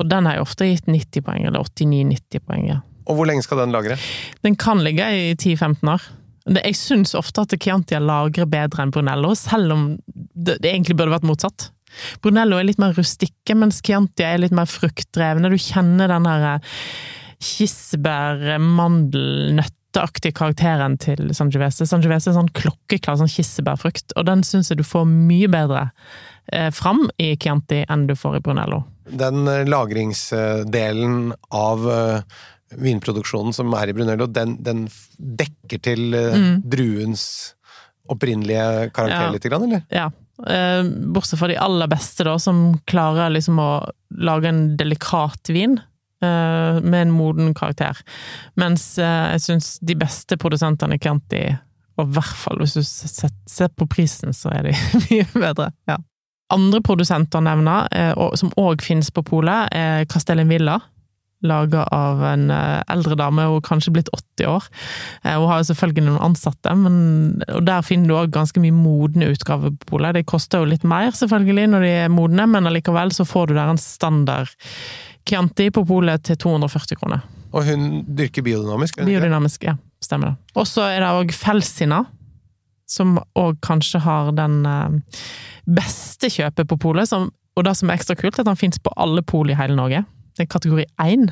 Og 0.00 0.08
den 0.08 0.26
har 0.26 0.38
jeg 0.38 0.46
ofte 0.46 0.68
gitt 0.70 0.88
90 0.88 1.26
poeng, 1.26 1.44
eller 1.48 1.68
89-90 1.68 2.46
poeng. 2.46 2.66
ja. 2.70 2.80
Og 3.10 3.18
hvor 3.18 3.26
lenge 3.26 3.42
skal 3.42 3.58
den 3.64 3.74
lagre? 3.74 3.96
Den 4.46 4.56
kan 4.56 4.80
ligge 4.84 5.04
i 5.10 5.32
10-15 5.34 5.90
år. 5.90 6.04
Jeg 6.58 6.74
syns 6.78 7.14
ofte 7.18 7.44
at 7.44 7.54
Chianti 7.54 7.98
lagrer 8.02 8.48
bedre 8.50 8.82
enn 8.82 8.92
Brunello, 8.94 9.34
selv 9.38 9.74
om 9.74 9.84
det, 10.06 10.58
det 10.62 10.72
egentlig 10.72 10.96
burde 10.98 11.14
vært 11.14 11.26
motsatt. 11.26 11.68
Brunello 12.24 12.56
er 12.58 12.66
litt 12.66 12.80
mer 12.82 12.94
rustikke, 12.96 13.56
mens 13.58 13.82
Chianti 13.84 14.24
er 14.26 14.40
litt 14.42 14.54
mer 14.56 14.70
fruktdrevne. 14.70 15.50
Du 15.52 15.58
kjenner 15.60 16.10
den 16.10 16.26
der 16.26 16.46
eh, 16.54 16.70
kirsebær, 17.42 18.44
mandel, 18.62 19.52
nøtteaktige 19.58 20.32
karakteren 20.38 20.94
til 21.02 21.32
Sangiovese. 21.36 21.86
Sangiovese 21.90 22.30
er 22.32 22.38
sånn 22.38 22.52
klokkeklar 22.56 23.18
sånn 23.20 23.30
kirsebærfrukt, 23.32 24.14
og 24.16 24.28
den 24.30 24.44
syns 24.46 24.70
jeg 24.72 24.80
du 24.80 24.86
får 24.86 25.04
mye 25.10 25.50
bedre 25.52 25.88
eh, 26.52 26.70
fram 26.74 27.04
i 27.20 27.32
Chianti 27.36 27.82
enn 27.90 28.06
du 28.08 28.14
får 28.18 28.38
i 28.38 28.44
Brunello. 28.46 28.82
Den 29.10 29.42
eh, 29.50 29.64
lagringsdelen 29.68 31.32
av 31.50 31.86
eh, 31.90 32.22
vinproduksjonen 32.78 33.52
som 33.52 33.72
er 33.76 33.90
i 33.92 33.96
Brunello, 33.96 34.26
den, 34.32 34.56
den 34.64 34.86
dekker 35.18 35.82
til 35.84 36.08
Mm. 36.32 36.62
druens 36.64 37.54
opprinnelige 38.10 38.90
karakter 38.92 39.26
Ja. 39.28 39.30
lite 39.32 39.48
grann, 39.48 39.62
eller? 39.68 39.82
Ja. 39.92 40.10
Eh, 40.48 40.82
bortsett 41.14 41.38
fra 41.38 41.48
de 41.48 41.56
aller 41.60 41.86
beste, 41.88 42.24
da, 42.24 42.38
som 42.38 42.78
klarer 42.88 43.30
liksom 43.30 43.58
å 43.62 43.68
lage 44.18 44.48
en 44.48 44.76
delikat 44.76 45.52
vin 45.52 45.78
med 46.22 47.00
en 47.06 47.14
moden 47.14 47.52
karakter. 47.54 47.98
Mens 48.60 48.98
eh, 48.98 49.34
jeg 49.34 49.44
syns 49.48 49.74
de 49.82 49.98
beste 49.98 50.38
produsentene 50.40 50.96
i 51.00 51.46
og 52.00 52.08
i 52.08 52.14
hvert 52.16 52.38
fall 52.40 52.62
hvis 52.62 52.76
du 52.78 52.82
ser 52.84 53.72
på 53.76 53.86
prisen, 53.90 54.32
så 54.32 54.52
er 54.54 54.70
de 54.70 54.76
mye 55.10 55.26
bedre. 55.34 55.72
Ja. 55.90 55.98
Andre 56.52 56.82
produsenter 56.84 57.40
å 57.40 57.44
nevne, 57.46 57.82
eh, 57.96 58.16
som 58.38 58.52
òg 58.60 58.84
finnes 58.84 59.12
på 59.12 59.24
polet, 59.24 59.72
er 59.72 60.08
Castellin 60.10 60.50
Villa. 60.52 60.78
Laga 61.42 61.82
av 61.90 62.20
en 62.22 62.50
eh, 62.54 62.82
eldre 62.92 63.16
dame, 63.18 63.48
hun 63.48 63.58
er 63.58 63.64
kanskje 63.66 63.94
blitt 63.96 64.10
80 64.14 64.50
år. 64.52 64.66
Eh, 65.24 65.34
Hun 65.34 65.48
har 65.50 65.62
jo 65.62 65.70
selvfølgelig 65.72 66.04
noen 66.06 66.26
ansatte, 66.28 66.74
men, 66.78 66.98
og 67.50 67.64
der 67.66 67.82
finner 67.86 68.08
du 68.08 68.18
òg 68.20 68.34
ganske 68.34 68.62
mye 68.62 68.76
modne 68.76 69.32
utgaver 69.32 69.72
på 69.74 69.94
polet. 69.96 70.14
Det 70.18 70.28
koster 70.30 70.62
jo 70.62 70.70
litt 70.70 70.84
mer, 70.86 71.10
selvfølgelig, 71.16 71.72
når 71.72 71.86
de 71.86 71.94
er 72.04 72.12
modne, 72.14 72.46
men 72.52 72.68
allikevel 72.70 73.14
så 73.16 73.26
får 73.26 73.50
du 73.50 73.56
der 73.58 73.72
en 73.72 73.80
standard 73.80 74.52
Chianti 75.28 75.70
på 75.70 75.84
polet 75.88 76.22
til 76.26 76.36
240 76.36 76.98
kroner. 77.00 77.22
Og 77.52 77.66
hun 77.68 78.02
dyrker 78.16 78.42
biodynamisk? 78.46 78.98
hun? 78.98 79.06
Biodynamisk, 79.10 79.64
ja. 79.68 79.76
Stemmer 80.02 80.32
det. 80.32 80.36
Og 80.58 80.66
så 80.66 80.82
er 80.88 81.00
det 81.04 81.10
òg 81.14 81.34
Felsina, 81.36 82.02
som 82.88 83.18
òg 83.38 83.60
kanskje 83.64 84.00
har 84.04 84.32
den 84.36 84.64
eh, 84.66 84.96
beste 85.68 86.30
kjøpet 86.32 86.68
på 86.68 86.78
polet. 86.80 87.08
som- 87.08 87.30
Og 87.56 87.64
det 87.64 87.76
som 87.76 87.90
er 87.90 87.96
ekstra 87.98 88.16
kult, 88.16 88.38
er 88.38 88.40
at 88.40 88.46
den 88.46 88.56
fins 88.56 88.78
på 88.78 88.90
alle 88.96 89.20
pol 89.22 89.50
i 89.50 89.54
hele 89.54 89.76
Norge. 89.76 90.04
Det 90.38 90.46
er 90.46 90.58
kategori 90.58 90.84
1. 90.98 91.28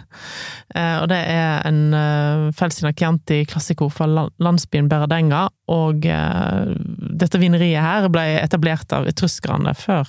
Eh, 0.76 0.96
og 1.00 1.08
det 1.08 1.16
er 1.16 1.62
en 1.66 1.94
uh, 1.94 2.50
Felsina 2.52 2.92
Chianti 2.92 3.46
Classico 3.48 3.88
fra 3.88 4.04
landsbyen 4.38 4.88
Berardenga. 4.90 5.48
Og 5.72 6.04
eh, 6.04 6.74
dette 7.16 7.38
vineriet 7.40 7.80
her 7.80 8.08
ble 8.12 8.26
etablert 8.42 8.92
av 8.92 9.06
etruskerne 9.08 9.72
før, 9.74 10.04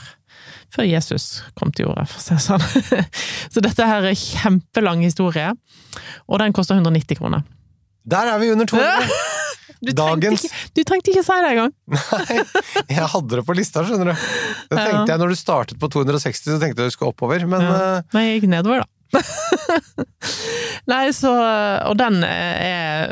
før 0.73 0.87
Jesus 0.87 1.41
kom 1.59 1.71
til 1.75 1.87
jorda, 1.87 2.05
for 2.09 2.19
å 2.19 2.23
si 2.23 2.35
det 2.35 2.43
sånn. 2.45 3.07
Så 3.53 3.63
dette 3.65 3.87
her 3.87 4.07
er 4.11 4.17
kjempelang 4.17 5.03
historie, 5.05 5.51
og 6.27 6.39
den 6.43 6.53
koster 6.55 6.79
190 6.79 7.19
kroner. 7.21 7.43
Der 8.09 8.31
er 8.33 8.39
vi 8.41 8.51
under 8.53 8.65
200! 8.69 9.11
Du 9.81 9.89
trengte, 9.89 9.97
Dagens 9.97 10.43
ikke, 10.45 10.57
du 10.77 10.79
trengte 10.85 11.09
ikke 11.09 11.21
si 11.25 11.35
det 11.41 11.51
engang! 11.55 11.71
Nei, 11.89 12.35
jeg 12.93 13.05
hadde 13.15 13.39
det 13.39 13.43
på 13.47 13.55
lista, 13.57 13.81
skjønner 13.87 14.11
du. 14.11 14.25
Det 14.69 14.77
tenkte 14.77 14.91
Ja. 14.99 15.05
jeg 15.15 15.21
når 15.23 15.31
du 15.33 15.37
startet 15.39 15.79
på 15.81 15.89
260, 15.89 16.51
så 16.51 16.57
tenkte 16.61 16.83
jeg 16.85 16.91
du 16.91 16.93
skulle 16.93 17.09
oppover, 17.15 17.47
men 17.49 17.65
Ja. 17.65 17.71
eh, 17.97 18.03
Nei, 18.13 18.23
jeg 18.27 18.35
gikk 18.43 18.51
nedover, 18.51 18.83
da. 18.83 19.23
Nei, 20.91 21.01
så 21.17 21.31
Og 21.89 21.97
den 21.99 22.21
er 22.23 23.11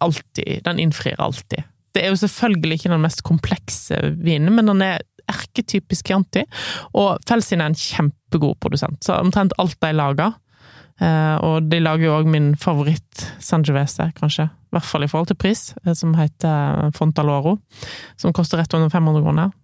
alltid 0.00 0.62
Den 0.66 0.78
innfrir 0.86 1.18
alltid. 1.18 1.64
Det 1.94 2.02
er 2.04 2.10
jo 2.14 2.18
selvfølgelig 2.22 2.78
ikke 2.80 2.90
den 2.94 3.04
mest 3.04 3.20
komplekse 3.26 3.98
vinen, 4.18 4.54
men 4.56 4.66
den 4.70 4.80
er 4.86 5.02
erketypisk 5.30 6.10
Chianti. 6.10 6.44
Og 6.94 7.18
Felsin 7.28 7.62
er 7.62 7.72
en 7.72 7.78
kjempegod 7.78 8.58
produsent, 8.62 9.00
så 9.04 9.20
omtrent 9.22 9.54
alt 9.62 9.76
de 9.82 9.92
lager 9.94 10.32
eh, 11.00 11.36
Og 11.44 11.70
de 11.70 11.80
lager 11.82 12.08
jo 12.08 12.16
òg 12.18 12.30
min 12.30 12.52
favoritt 12.60 13.26
Sangiovese, 13.42 14.10
kanskje. 14.18 14.48
I 14.50 14.76
hvert 14.76 14.88
fall 14.88 15.06
i 15.06 15.10
forhold 15.10 15.30
til 15.30 15.38
pris, 15.38 15.68
eh, 15.84 15.94
som 15.94 16.14
heter 16.18 16.90
Fontaloro. 16.96 17.58
Som 18.16 18.34
koster 18.36 18.58
rett 18.58 18.74
under 18.74 18.90
500 18.92 19.22
kroner. 19.24 19.54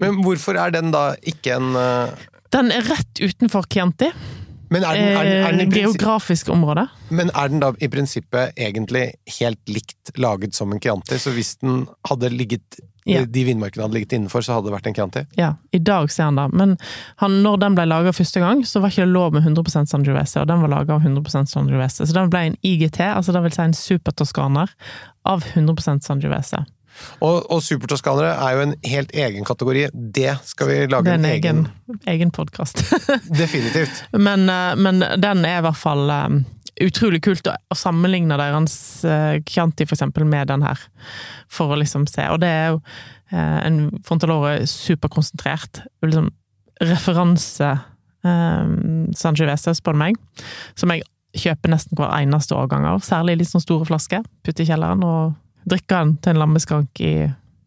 Men 0.00 0.20
hvorfor 0.24 0.58
er 0.58 0.72
den 0.74 0.92
da 0.94 1.12
ikke 1.28 1.58
en 1.58 1.76
uh... 1.76 2.28
Den 2.54 2.70
er 2.72 2.86
rett 2.88 3.20
utenfor 3.20 3.66
Chianti. 3.68 4.08
men 4.70 4.84
er, 4.84 4.96
den, 4.96 5.04
er, 5.16 5.24
den, 5.24 5.44
er 5.44 5.52
den 5.52 5.60
Eh, 5.60 5.74
geografisk 5.74 6.48
område. 6.52 6.86
men 7.10 7.30
er 7.34 7.48
den 7.48 7.60
da 7.60 7.72
i 7.80 7.88
prinsippet 7.88 8.52
egentlig 8.56 9.12
helt 9.38 9.60
likt 9.68 10.12
laget 10.16 10.54
som 10.54 10.72
en 10.72 10.80
Chianti? 10.80 11.18
Så 11.18 11.32
hvis 11.32 11.56
den 11.60 11.86
hadde 12.08 12.28
ligget 12.28 12.80
Ja. 13.08 13.24
de 13.24 13.44
vinmarkene 13.48 13.86
hadde 13.86 13.96
ligget 13.96 14.16
innenfor, 14.18 14.44
så 14.44 14.56
hadde 14.56 14.68
det 14.68 14.76
vært 14.76 14.88
en 14.90 14.96
Chianti? 14.98 15.24
Ja, 15.38 15.52
i 15.72 15.80
dag 15.82 16.10
ser 16.12 16.28
han 16.28 16.40
det. 16.40 16.48
Men 16.52 16.76
han, 17.22 17.40
når 17.44 17.60
den 17.64 17.78
ble 17.78 17.88
laga 17.88 18.14
første 18.16 18.42
gang, 18.44 18.64
så 18.68 18.82
var 18.84 18.92
ikke 18.92 19.06
det 19.06 19.14
lov 19.14 19.36
med 19.36 19.46
100% 19.48 19.92
Sangiovese, 19.92 20.42
og 20.42 20.48
den 20.50 20.64
var 20.64 20.74
laga 20.76 20.98
av 20.98 21.06
100% 21.06 21.52
Sangiovese. 21.52 22.06
Så 22.08 22.16
den 22.16 22.32
ble 22.32 22.46
en 22.50 22.58
IGT, 22.62 23.00
altså 23.10 23.34
det 23.36 23.44
vil 23.46 23.56
si 23.56 23.62
en 23.64 23.78
supertoskaner, 23.78 24.74
av 25.28 25.44
100 25.54 26.00
Sangiovese. 26.04 26.64
Og, 27.22 27.44
og 27.50 27.62
supertoskanere 27.62 28.30
er 28.34 28.54
jo 28.54 28.64
en 28.66 28.74
helt 28.90 29.12
egen 29.14 29.46
kategori. 29.46 29.88
Det 29.94 30.32
skal 30.48 30.70
vi 30.70 30.78
lage 30.90 31.14
en, 31.14 31.24
en 31.24 31.30
egen, 31.30 31.64
egen 31.88 32.00
egen 32.14 32.32
podkast. 32.34 32.82
Definitivt. 33.42 34.04
men, 34.12 34.48
eh, 34.48 34.74
men 34.76 35.02
den 35.22 35.44
er 35.46 35.60
i 35.60 35.66
hvert 35.66 35.78
fall 35.78 36.10
eh, 36.10 36.28
utrolig 36.84 37.22
kult 37.24 37.48
å, 37.50 37.54
å 37.54 37.76
sammenligne 37.78 38.38
deres 38.40 38.78
uh, 39.06 39.38
Chianti 39.48 39.86
for 39.86 39.96
eksempel 39.96 40.26
med 40.28 40.50
den 40.50 40.64
her, 40.66 40.80
for 41.50 41.74
å 41.74 41.78
liksom 41.80 42.06
se. 42.10 42.26
Og 42.32 42.40
det 42.42 42.50
er 42.50 42.66
jo 42.72 42.80
uh, 42.80 43.60
en 43.64 43.80
Frontalore 44.06 44.66
superkonsentrert. 44.70 45.82
Liksom 46.06 46.32
referanse 46.84 47.76
San 48.22 49.12
Sangiovese, 49.16 49.72
spør 49.78 49.94
du 49.94 50.00
meg, 50.00 50.16
som 50.78 50.90
jeg 50.90 51.04
kjøper 51.38 51.70
nesten 51.70 51.98
hver 51.98 52.10
eneste 52.18 52.56
årgang 52.56 52.86
av. 52.88 53.02
Særlig 53.06 53.38
litt 53.40 53.50
sånn 53.50 53.62
store 53.62 53.86
flasker. 53.88 54.24
Putter 54.46 54.64
i 54.64 54.68
kjelleren 54.68 55.04
og 55.06 55.36
drikker 55.68 56.02
den 56.02 56.16
til 56.22 56.34
en 56.34 56.42
lammeskank 56.42 57.02
i 57.04 57.12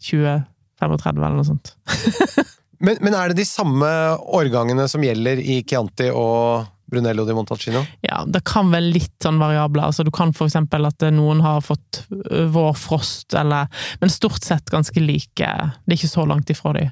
2035 0.09 1.21
eller 1.21 1.37
noe 1.39 1.47
sånt. 1.47 1.75
Men, 2.81 2.97
men 2.97 3.13
er 3.13 3.29
det 3.29 3.37
de 3.37 3.43
samme 3.45 3.87
årgangene 4.33 4.87
som 4.89 5.03
gjelder 5.05 5.37
i 5.37 5.59
Chianti 5.61 6.07
og 6.17 6.63
Brunello 6.91 7.25
di 7.25 7.33
Montalcino? 7.33 7.83
Ja, 8.03 8.21
det 8.27 8.43
kan 8.47 8.71
være 8.73 8.91
litt 8.91 9.23
sånn 9.23 9.39
variabler. 9.41 9.87
Altså, 9.89 10.03
du 10.03 10.11
kan 10.13 10.33
eksempel 10.47 10.85
at 10.89 11.05
noen 11.15 11.39
har 11.43 11.61
fått 11.63 12.03
ø, 12.11 12.45
vårfrost, 12.51 13.35
eller 13.39 13.69
Men 14.01 14.11
stort 14.11 14.43
sett 14.43 14.69
ganske 14.73 14.99
like. 14.99 15.47
Det 15.85 15.95
er 15.95 15.97
ikke 15.97 16.11
så 16.11 16.25
langt 16.27 16.51
ifra 16.51 16.73
dem. 16.75 16.91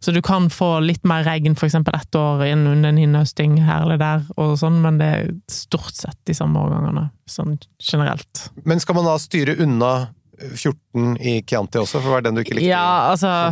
Så 0.00 0.12
du 0.12 0.20
kan 0.24 0.50
få 0.52 0.78
litt 0.84 1.04
mer 1.08 1.24
regn 1.24 1.56
eksempel 1.68 1.96
ett 1.96 2.14
år 2.18 2.44
inn 2.46 2.66
under 2.66 2.92
en 2.92 3.00
innhøsting 3.00 3.58
her 3.64 3.86
eller 3.86 4.00
der, 4.00 4.26
og 4.36 4.58
sånn, 4.60 4.80
men 4.84 5.00
det 5.00 5.08
er 5.08 5.32
stort 5.52 5.96
sett 5.96 6.18
de 6.28 6.36
samme 6.36 6.60
årgangene, 6.60 7.08
sånn 7.28 7.56
generelt. 7.80 8.48
Men 8.68 8.80
skal 8.84 8.98
man 8.98 9.08
da 9.08 9.16
styre 9.22 9.56
unna 9.64 9.92
14 10.38 11.16
i 11.20 11.34
Chianti 11.42 11.80
også, 11.80 11.98
for 12.00 12.08
det 12.08 12.14
var 12.14 12.24
den 12.26 12.38
du 12.38 12.42
ikke 12.44 12.58
likte? 12.58 12.68
Ja, 12.70 13.10
altså 13.10 13.50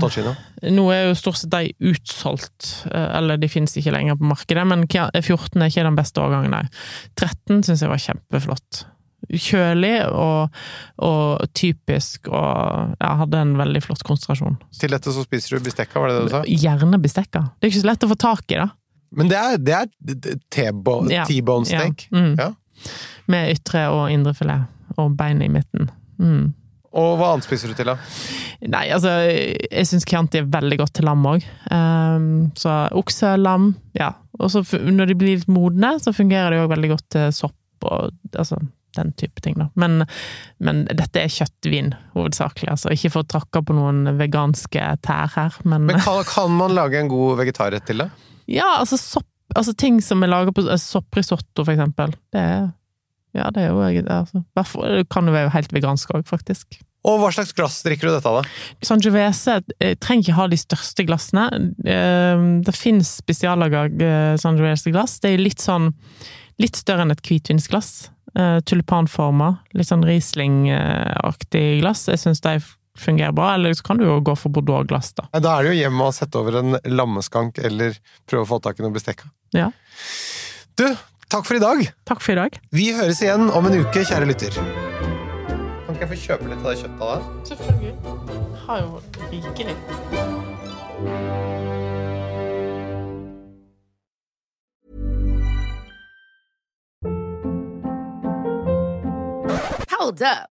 Nå 0.67 0.85
er 0.95 1.09
jo 1.09 1.17
stort 1.19 1.41
sett 1.41 1.53
de 1.53 1.73
utsolgt, 1.91 2.69
eh, 2.91 3.09
eller 3.19 3.41
de 3.41 3.49
finnes 3.51 3.75
ikke 3.77 3.93
lenger 3.95 4.19
på 4.19 4.29
markedet, 4.31 4.67
men 4.69 4.87
14 4.89 5.61
er 5.63 5.71
ikke 5.71 5.87
den 5.87 5.99
beste 5.99 6.23
årgangen, 6.23 6.55
nei. 6.55 6.65
13 7.19 7.65
syns 7.67 7.83
jeg 7.85 7.93
var 7.93 8.03
kjempeflott. 8.03 8.85
Kjølig 9.27 9.95
og, 10.15 10.55
og 11.03 11.47
typisk, 11.59 12.29
og 12.31 12.95
jeg 13.01 13.21
hadde 13.23 13.43
en 13.43 13.55
veldig 13.59 13.83
flott 13.83 14.05
konsentrasjon. 14.07 14.59
Til 14.79 14.95
dette 14.95 15.15
så 15.15 15.25
spiser 15.27 15.57
du 15.57 15.67
bestekka, 15.67 15.99
var 16.01 16.13
det 16.13 16.19
det 16.21 16.27
du 16.29 16.35
sa? 16.37 16.43
Gjerne 16.47 17.01
bestekka. 17.03 17.49
Det 17.57 17.69
er 17.69 17.75
ikke 17.75 17.83
så 17.83 17.91
lett 17.91 18.07
å 18.07 18.13
få 18.13 18.19
tak 18.29 18.55
i, 18.55 18.61
da. 18.63 18.71
Men 19.17 19.31
det 19.31 19.39
er, 19.41 19.59
det 19.63 19.75
er 19.75 20.39
T-bone 20.53 21.13
Ja. 21.13 21.25
Steak. 21.27 22.09
Ja. 22.11 22.19
Mm. 22.19 22.33
Ja. 22.39 22.53
Med 23.33 23.55
ytre 23.57 23.87
og 23.91 24.11
indre 24.13 24.35
filet, 24.37 24.67
og 25.01 25.17
bein 25.19 25.43
i 25.43 25.49
midten. 25.51 25.91
Mm. 26.21 26.53
Og 26.97 27.19
hva 27.21 27.33
annet 27.35 27.47
spiser 27.47 27.73
du 27.73 27.77
til, 27.79 27.91
da? 27.93 27.97
Nei, 28.73 28.87
altså, 28.95 29.13
jeg 29.29 29.89
syns 29.89 30.07
Chianti 30.09 30.41
er 30.41 30.49
veldig 30.53 30.79
godt 30.81 30.95
til 30.97 31.07
lam 31.09 31.27
òg. 31.29 31.45
så 32.57 32.77
okse, 32.97 33.35
lam, 33.37 33.75
ja. 33.99 34.15
Og 34.41 34.53
så 34.53 34.65
når 34.81 35.13
de 35.13 35.19
blir 35.19 35.39
litt 35.39 35.53
modne, 35.53 35.97
så 36.01 36.15
fungerer 36.17 36.55
det 36.55 36.65
òg 36.65 36.73
veldig 36.73 36.93
godt 36.95 37.07
til 37.17 37.31
sopp 37.37 37.87
og 37.87 38.15
altså 38.33 38.59
den 38.97 39.13
type 39.13 39.43
ting, 39.45 39.59
da. 39.61 39.69
Men, 39.75 40.05
men 40.65 40.85
dette 40.89 41.21
er 41.21 41.33
kjøttvin, 41.33 41.93
hovedsakelig. 42.17 42.71
Altså, 42.73 42.93
ikke 42.95 43.13
for 43.13 43.25
å 43.27 43.31
tråkke 43.35 43.63
på 43.69 43.77
noen 43.77 44.17
veganske 44.17 44.87
tær 45.05 45.33
her, 45.37 45.59
men, 45.69 45.87
Men 45.91 46.01
kan, 46.01 46.23
kan 46.29 46.55
man 46.57 46.75
lage 46.77 47.01
en 47.01 47.13
god 47.13 47.43
vegetarrett 47.43 47.87
til 47.89 48.05
det? 48.05 48.11
Ja, 48.49 48.77
altså 48.81 49.01
sopp 49.01 49.29
Altså 49.57 49.77
ting 49.79 50.01
som 50.03 50.25
er 50.25 50.29
laga 50.29 50.51
på 50.53 50.65
eh, 50.67 50.81
sopprisotto, 50.81 51.63
for 51.63 51.71
eksempel. 51.73 52.17
Det 52.35 52.41
er 52.43 52.65
Ja, 53.37 53.47
det 53.55 53.63
er 53.63 53.69
jo 53.71 53.79
altså, 53.85 54.43
Derfor 54.59 55.05
kan 55.13 55.29
det 55.29 55.37
være 55.37 55.53
helt 55.55 55.73
vegansk 55.73 56.11
òg, 56.17 56.25
faktisk. 56.27 56.81
Og 57.07 57.21
hva 57.23 57.29
slags 57.35 57.53
glass 57.55 57.79
drikker 57.87 58.09
du 58.09 58.15
dette 58.17 58.27
av, 58.31 58.41
da? 58.43 58.49
Sangiovese 58.83 59.61
Giovese 59.61 59.93
trenger 60.03 60.25
ikke 60.25 60.39
ha 60.41 60.47
de 60.51 60.59
største 60.59 61.05
glassene. 61.07 61.45
Eh, 61.87 62.47
Det 62.67 62.75
finnes 62.75 63.13
spesiallaga 63.23 63.85
Sangiovese-glass. 64.43 65.21
Det 65.23 65.35
er 65.35 65.39
litt 65.45 65.63
sånn 65.63 65.93
litt 66.59 66.75
større 66.79 67.05
enn 67.05 67.13
et 67.13 67.23
hvitvinsglass. 67.23 68.09
Eh, 68.37 68.59
Tulipanforma. 68.67 69.59
Litt 69.77 69.89
sånn 69.91 70.03
Riesling-aktig 70.05 71.81
glass. 71.83 72.07
Jeg 72.09 72.19
syns 72.23 72.41
de 72.45 72.57
fungerer 72.99 73.33
bra. 73.37 73.55
Eller 73.55 73.75
så 73.77 73.85
kan 73.87 73.99
du 74.01 74.05
jo 74.07 74.19
gå 74.21 74.35
for 74.39 74.51
Bordeaux-glass, 74.51 75.13
da. 75.15 75.29
Da 75.39 75.59
er 75.59 75.67
det 75.69 75.75
jo 75.75 75.83
hjemme 75.85 76.09
og 76.09 76.17
sette 76.17 76.41
over 76.41 76.59
en 76.63 76.79
lammeskank, 76.89 77.61
eller 77.65 77.97
prøve 78.27 78.47
å 78.47 78.51
få 78.57 78.61
tak 78.65 78.81
i 78.81 78.87
noe 78.87 78.95
bestikk. 78.97 79.23
Ja. 79.55 79.71
Du, 80.77 80.89
takk 81.29 81.47
for 81.47 81.57
i 81.61 81.63
dag! 81.63 81.87
Takk 82.09 82.25
for 82.25 82.33
i 82.35 82.41
dag. 82.41 82.59
Vi 82.73 82.91
høres 82.97 83.23
igjen 83.23 83.49
om 83.53 83.69
en 83.71 83.81
uke, 83.85 84.05
kjære 84.05 84.29
lytter. 84.33 84.86
Kan 85.97 86.03
ikke 86.03 86.15
jeg 86.15 86.19
få 86.19 86.27
kjøpe 86.27 86.49
litt 86.51 86.59
av 86.61 86.67
det 86.69 86.79
kjøttet 86.83 87.01
av 87.01 87.09
deg? 87.17 87.23
Selvfølgelig. 87.49 87.95
Har 88.67 88.79
jo 88.83 88.89
rikelig. 89.33 89.77
Hold 99.97 100.23
up. 100.23 100.56